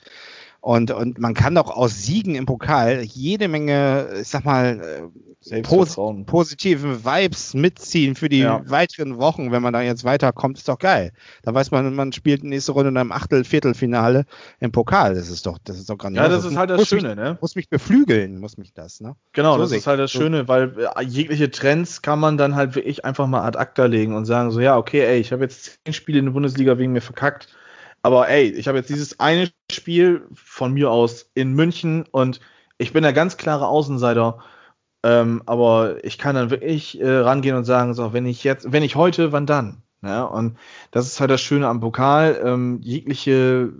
[0.65, 5.11] Und, und man kann doch aus Siegen im Pokal jede Menge, ich sag mal,
[5.51, 8.63] äh, pos positive Vibes mitziehen für die ja.
[8.65, 11.13] weiteren Wochen, wenn man da jetzt weiterkommt, ist doch geil.
[11.43, 14.25] Da weiß man, man spielt nächste Runde in einem Achtel, Viertelfinale
[14.59, 15.15] im Pokal.
[15.15, 16.23] Das ist doch, das ist doch grandios.
[16.25, 17.39] Ja, das ist halt das muss Schöne, mich, ne?
[17.43, 19.17] Muss mich beflügeln, muss mich das, ne?
[19.35, 22.75] Genau, so das ist halt das Schöne, weil äh, jegliche Trends kann man dann halt
[22.75, 25.81] wirklich einfach mal ad acta legen und sagen so, ja, okay, ey, ich habe jetzt
[25.85, 27.55] zehn Spiele in der Bundesliga wegen mir verkackt
[28.05, 32.39] aber ey, ich habe jetzt dieses eine Spiel von mir aus in München und
[32.77, 34.41] ich bin der ganz klare Außenseiter.
[35.03, 38.83] Ähm, aber ich kann dann wirklich äh, rangehen und sagen, so, wenn ich jetzt, wenn
[38.83, 39.83] ich heute, wann dann?
[40.03, 40.59] Ja, und
[40.91, 42.39] das ist halt das Schöne am Pokal.
[42.45, 43.73] Ähm, jegliche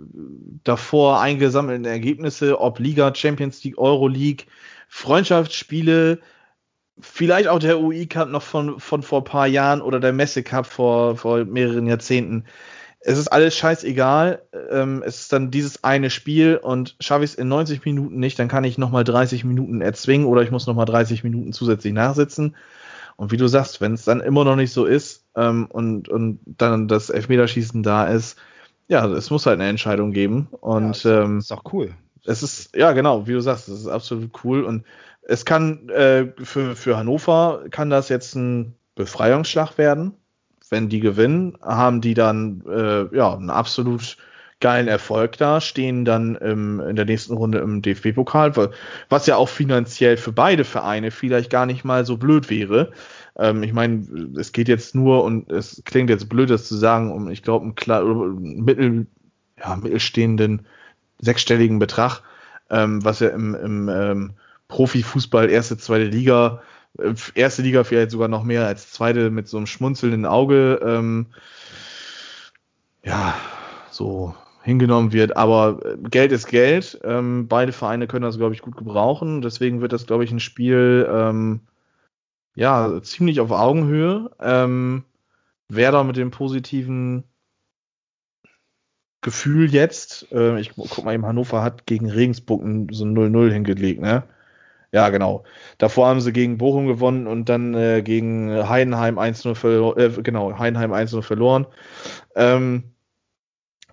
[0.63, 4.47] davor eingesammelten Ergebnisse, ob Liga, Champions League, Euro League,
[4.87, 6.19] Freundschaftsspiele,
[6.99, 10.41] vielleicht auch der UI Cup noch von, von vor ein paar Jahren oder der Messe
[10.41, 12.45] Cup vor, vor mehreren Jahrzehnten
[13.07, 14.41] es ist alles scheißegal.
[14.71, 18.39] Ähm, es ist dann dieses eine Spiel und schaffe ich es in 90 Minuten nicht,
[18.39, 22.55] dann kann ich nochmal 30 Minuten erzwingen oder ich muss nochmal 30 Minuten zusätzlich nachsitzen.
[23.15, 26.39] Und wie du sagst, wenn es dann immer noch nicht so ist ähm, und, und
[26.45, 28.39] dann das Elfmeterschießen da ist,
[28.87, 30.47] ja, es muss halt eine Entscheidung geben.
[30.59, 31.93] Und ja, ist, ähm, ist auch cool.
[32.25, 34.63] Es ist, ja, genau, wie du sagst, es ist absolut cool.
[34.63, 34.83] Und
[35.21, 40.13] es kann äh, für, für Hannover kann das jetzt ein Befreiungsschlag werden
[40.69, 44.17] wenn die gewinnen, haben die dann äh, ja ein absolut
[44.61, 48.53] geilen Erfolg da, stehen dann ähm, in der nächsten Runde im DFB-Pokal,
[49.09, 52.91] was ja auch finanziell für beide Vereine vielleicht gar nicht mal so blöd wäre.
[53.37, 54.07] Ähm, ich meine,
[54.37, 57.65] es geht jetzt nur, und es klingt jetzt blöd, das zu sagen, um, ich glaube,
[57.65, 59.07] einen mittel,
[59.59, 60.65] ja, mittelstehenden
[61.19, 62.21] sechsstelligen Betrag,
[62.69, 64.33] ähm, was ja im, im ähm,
[64.67, 66.61] Profifußball erste, zweite Liga,
[67.35, 71.27] erste Liga vielleicht sogar noch mehr als zweite mit so einem schmunzelnden Auge, ähm,
[73.03, 73.35] ja,
[73.91, 75.37] so hingenommen wird.
[75.37, 76.99] Aber äh, Geld ist Geld.
[77.03, 79.41] Ähm, beide Vereine können das, glaube ich, gut gebrauchen.
[79.41, 81.61] Deswegen wird das, glaube ich, ein Spiel, ähm,
[82.55, 84.31] ja, ziemlich auf Augenhöhe.
[84.39, 85.03] Ähm,
[85.69, 87.23] Werder mit dem positiven
[89.21, 94.01] Gefühl jetzt, äh, ich guck mal eben, Hannover hat gegen Regensburg so ein 0-0 hingelegt,
[94.01, 94.23] ne?
[94.95, 95.43] Ja, genau.
[95.77, 100.57] Davor haben sie gegen Bochum gewonnen und dann äh, gegen Heidenheim 1-0 verloren, äh, genau,
[100.57, 101.67] Heidenheim 1-0 verloren.
[102.33, 102.93] Ähm,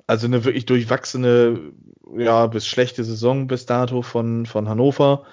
[0.06, 1.72] also eine wirklich durchwachsene,
[2.16, 5.24] ja, bis schlechte Saison bis dato von, von Hannover.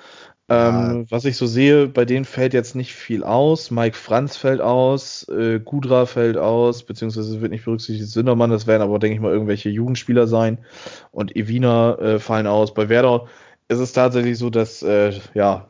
[0.47, 3.69] Ähm, Was ich so sehe, bei denen fällt jetzt nicht viel aus.
[3.69, 8.81] Mike Franz fällt aus, äh, Gudra fällt aus, beziehungsweise wird nicht berücksichtigt Sündermann, das werden
[8.81, 10.65] aber, denke ich mal, irgendwelche Jugendspieler sein.
[11.11, 12.73] Und Evina äh, fallen aus.
[12.73, 13.27] Bei Werder
[13.69, 15.69] ist es tatsächlich so, dass, äh, ja,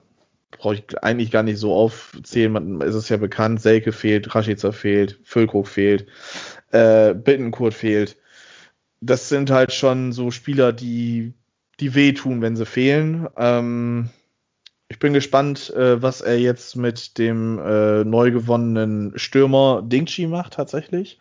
[0.51, 2.51] brauche ich eigentlich gar nicht so aufzählen.
[2.51, 6.07] Man, ist ja bekannt, Selke fehlt, Rashica fehlt, Füllkrug fehlt,
[6.71, 8.17] äh, Bittenkurt fehlt.
[9.01, 11.33] Das sind halt schon so Spieler, die,
[11.79, 13.27] die wehtun, wenn sie fehlen.
[13.37, 14.09] Ähm,
[14.89, 20.53] ich bin gespannt, äh, was er jetzt mit dem äh, neu gewonnenen Stürmer Dingchi macht
[20.53, 21.19] tatsächlich.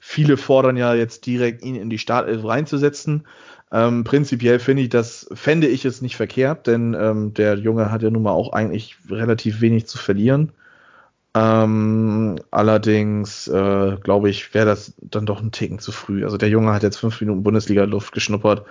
[0.00, 3.26] Viele fordern ja jetzt direkt ihn in die Startelf reinzusetzen.
[3.72, 8.02] Ähm, prinzipiell finde ich das, fände ich es nicht verkehrt, denn ähm, der Junge hat
[8.02, 10.52] ja nun mal auch eigentlich relativ wenig zu verlieren.
[11.34, 16.24] Ähm, allerdings äh, glaube ich, wäre das dann doch ein Ticken zu früh.
[16.24, 18.66] Also der Junge hat jetzt fünf Minuten Bundesliga-Luft geschnuppert.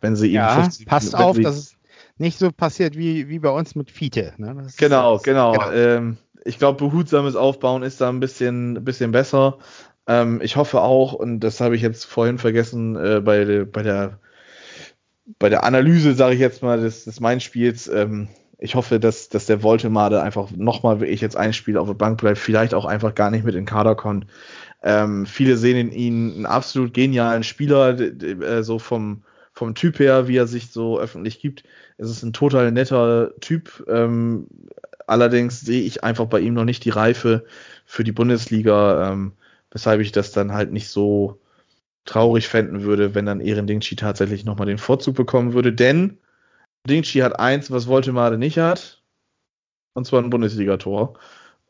[0.00, 1.76] Wenn sie ihm ja, 50 passt auf, dass es
[2.18, 4.34] nicht so passiert wie, wie bei uns mit Fiete.
[4.36, 4.54] Ne?
[4.54, 5.72] Genau, ist, genau, genau.
[5.72, 9.58] Ähm, ich glaube, behutsames Aufbauen ist da ein bisschen, bisschen besser.
[10.06, 14.18] Ähm, ich hoffe auch, und das habe ich jetzt vorhin vergessen, äh, bei, bei, der,
[15.38, 19.46] bei der Analyse, sage ich jetzt mal, des, des Main-Spiels, ähm, ich hoffe, dass, dass
[19.46, 22.84] der Voltemade einfach nochmal, wie ich jetzt ein Spiel auf der Bank bleibt, vielleicht auch
[22.84, 24.26] einfach gar nicht mit in Kader kommt.
[24.82, 29.22] Ähm, viele sehen in ihn einen absolut genialen Spieler, äh, so vom,
[29.52, 31.64] vom Typ her, wie er sich so öffentlich gibt.
[31.98, 33.84] Es ist ein total netter Typ.
[33.88, 34.46] Ähm,
[35.06, 37.44] allerdings sehe ich einfach bei ihm noch nicht die Reife
[37.86, 39.32] für die Bundesliga, ähm,
[39.70, 41.38] weshalb ich das dann halt nicht so
[42.04, 45.72] traurig fänden würde, wenn dann Ehren Dingchi tatsächlich nochmal den Vorzug bekommen würde.
[45.72, 46.18] Denn
[46.88, 49.02] Dingchi hat eins, was Voltemade nicht hat,
[49.94, 51.18] und zwar ein Bundesligator.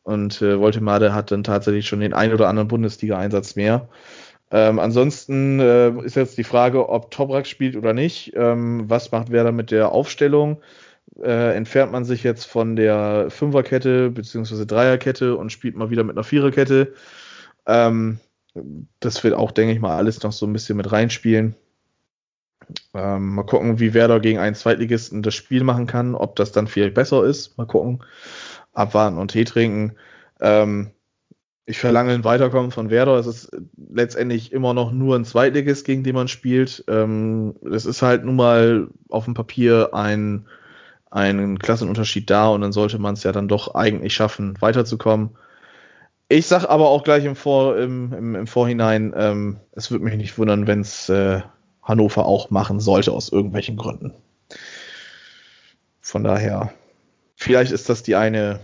[0.02, 3.88] Und äh, Voltemade hat dann tatsächlich schon den ein oder anderen Bundesliga-Einsatz mehr.
[4.50, 8.32] Ähm, ansonsten äh, ist jetzt die Frage, ob Toprak spielt oder nicht.
[8.36, 10.60] Ähm, was macht Werder mit der Aufstellung?
[11.22, 14.66] Äh, entfernt man sich jetzt von der Fünferkette bzw.
[14.66, 16.92] Dreierkette und spielt mal wieder mit einer Viererkette?
[17.66, 18.18] Ähm,
[19.00, 21.54] das wird auch, denke ich mal, alles noch so ein bisschen mit reinspielen.
[22.94, 26.66] Ähm, mal gucken, wie Werder gegen einen Zweitligisten das Spiel machen kann, ob das dann
[26.66, 27.58] vielleicht besser ist.
[27.58, 28.02] Mal gucken.
[28.72, 29.96] Abwarten und Tee trinken.
[30.40, 30.90] Ähm,
[31.66, 33.18] ich verlange ein Weiterkommen von Werder.
[33.18, 36.84] Es ist letztendlich immer noch nur ein Zweitligist, gegen den man spielt.
[36.88, 40.46] Ähm, es ist halt nun mal auf dem Papier ein,
[41.10, 45.30] ein Klassenunterschied da und dann sollte man es ja dann doch eigentlich schaffen, weiterzukommen.
[46.28, 50.16] Ich sag aber auch gleich im, Vor, im, im, im Vorhinein, ähm, es würde mich
[50.16, 51.42] nicht wundern, wenn es äh,
[51.82, 54.14] Hannover auch machen sollte, aus irgendwelchen Gründen.
[56.00, 56.72] Von daher,
[57.36, 58.60] vielleicht ist das die eine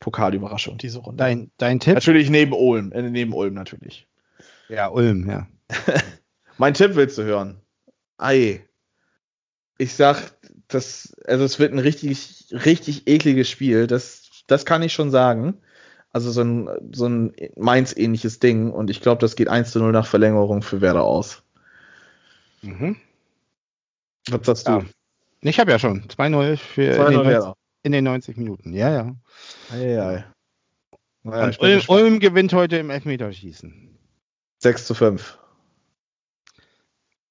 [0.00, 1.18] Pokalüberraschung diese Runde.
[1.18, 1.94] Dein, dein Tipp?
[1.94, 4.06] Natürlich neben Ulm, äh, neben Ulm natürlich.
[4.68, 5.46] Ja, Ulm, ja.
[6.58, 7.60] mein Tipp willst du hören?
[8.18, 8.66] Ei.
[9.78, 10.34] Ich sag,
[10.68, 13.86] das, also es wird ein richtig, richtig ekliges Spiel.
[13.86, 15.58] Das, das kann ich schon sagen.
[16.12, 18.70] Also so ein, so ein Mainz-ähnliches Ding.
[18.70, 21.42] Und ich glaube, das geht 1 zu 0 nach Verlängerung für Werder aus.
[22.62, 22.96] Mhm.
[24.28, 24.80] Was sagst ja.
[24.80, 24.86] du?
[25.40, 28.72] Ich habe ja schon 2-0 für 2 Werder in den 90 Minuten.
[28.72, 29.16] Ja, ja.
[29.72, 30.24] Ei, ei.
[31.24, 33.96] Naja, Ulm, Ulm, gewinnt heute im Elfmeterschießen.
[34.58, 35.38] 6 zu 5.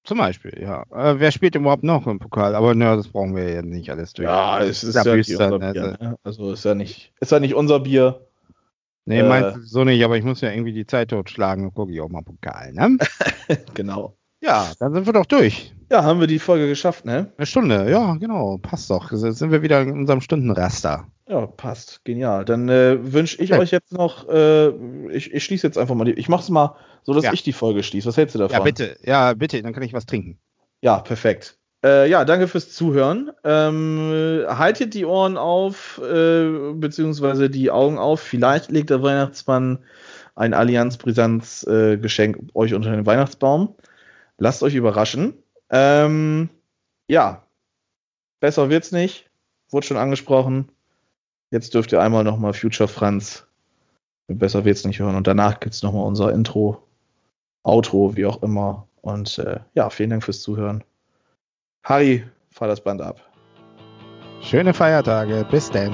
[0.03, 0.83] Zum Beispiel, ja.
[0.91, 2.55] Äh, wer spielt überhaupt noch im Pokal?
[2.55, 4.25] Aber ne, das brauchen wir ja nicht alles durch.
[4.25, 5.83] Ja, es ist ja, ja nicht unser Bier.
[5.83, 6.17] Also, ne?
[6.23, 8.27] also ist ja nicht, ist ja nicht unser Bier.
[9.05, 11.73] Nee, äh, meinst du so nicht, aber ich muss ja irgendwie die Zeit totschlagen, dann
[11.73, 12.97] gucke ich auch mal Pokal, ne?
[13.73, 14.15] genau.
[14.43, 15.73] Ja, dann sind wir doch durch.
[15.91, 17.31] Ja, haben wir die Folge geschafft, ne?
[17.37, 19.11] Eine Stunde, ja, genau, passt doch.
[19.11, 21.07] Jetzt sind wir wieder in unserem Stundenraster.
[21.27, 22.03] Ja, passt.
[22.05, 22.43] Genial.
[22.45, 23.59] Dann äh, wünsche ich Ja.
[23.59, 24.69] euch jetzt noch, äh,
[25.09, 27.33] ich, ich schließe jetzt einfach mal die, ich mache es mal so, dass Ja.
[27.33, 28.07] ich die Folge schließe.
[28.07, 28.57] Was hältst du davon?
[28.57, 30.39] Ja, bitte, ja, bitte, dann kann ich was trinken.
[30.81, 31.57] Ja, perfekt.
[31.83, 33.31] Äh, ja, danke fürs Zuhören.
[33.43, 38.21] Ähm, haltet die Ohren auf, äh, beziehungsweise die Augen auf.
[38.21, 39.79] Vielleicht legt der Weihnachtsmann
[40.35, 43.75] ein Allianz-Brisanz-Geschenk euch unter den Weihnachtsbaum.
[44.37, 45.33] Lasst euch überraschen.
[45.69, 46.49] Ähm,
[47.07, 47.47] ja,
[48.39, 49.29] besser wird's nicht.
[49.69, 50.71] Wurde schon angesprochen.
[51.51, 53.47] Jetzt dürft ihr einmal nochmal Future Franz.
[54.27, 55.15] Besser wird's nicht hören.
[55.15, 56.87] Und danach gibt's nochmal unser Intro,
[57.63, 58.87] Outro, wie auch immer.
[59.01, 60.83] Und äh, ja, vielen Dank fürs Zuhören.
[61.83, 63.19] Harry, fahr das Band ab.
[64.41, 65.93] Schöne Feiertage, bis denn.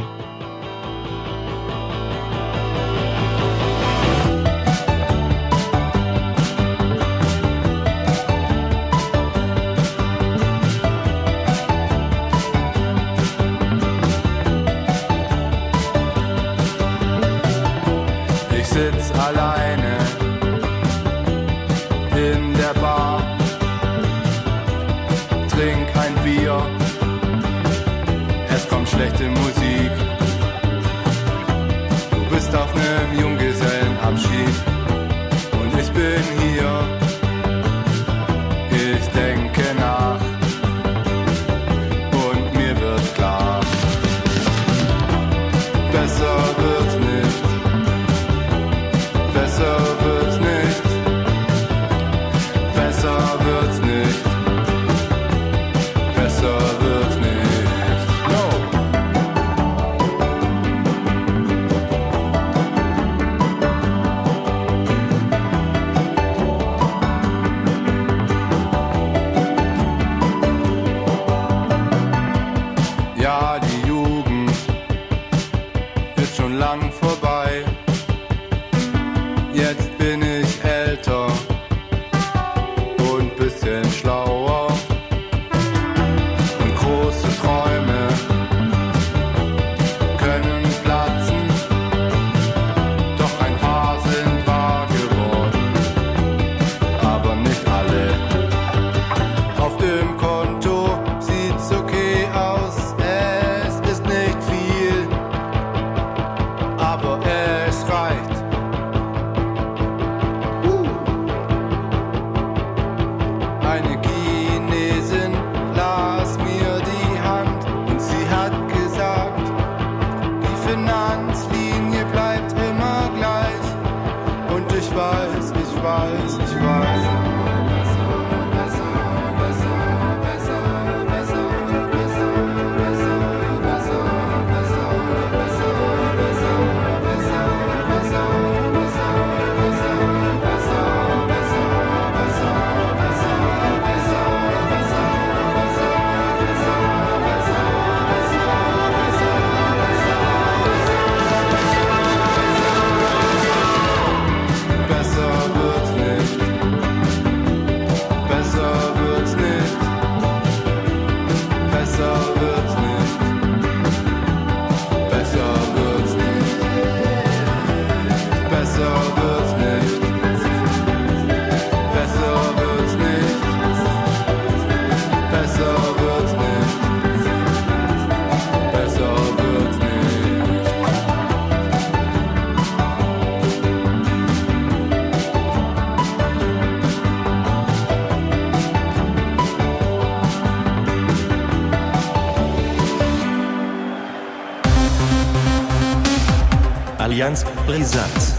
[197.77, 198.33] Brisant.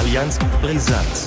[0.00, 1.21] Allianz Brisant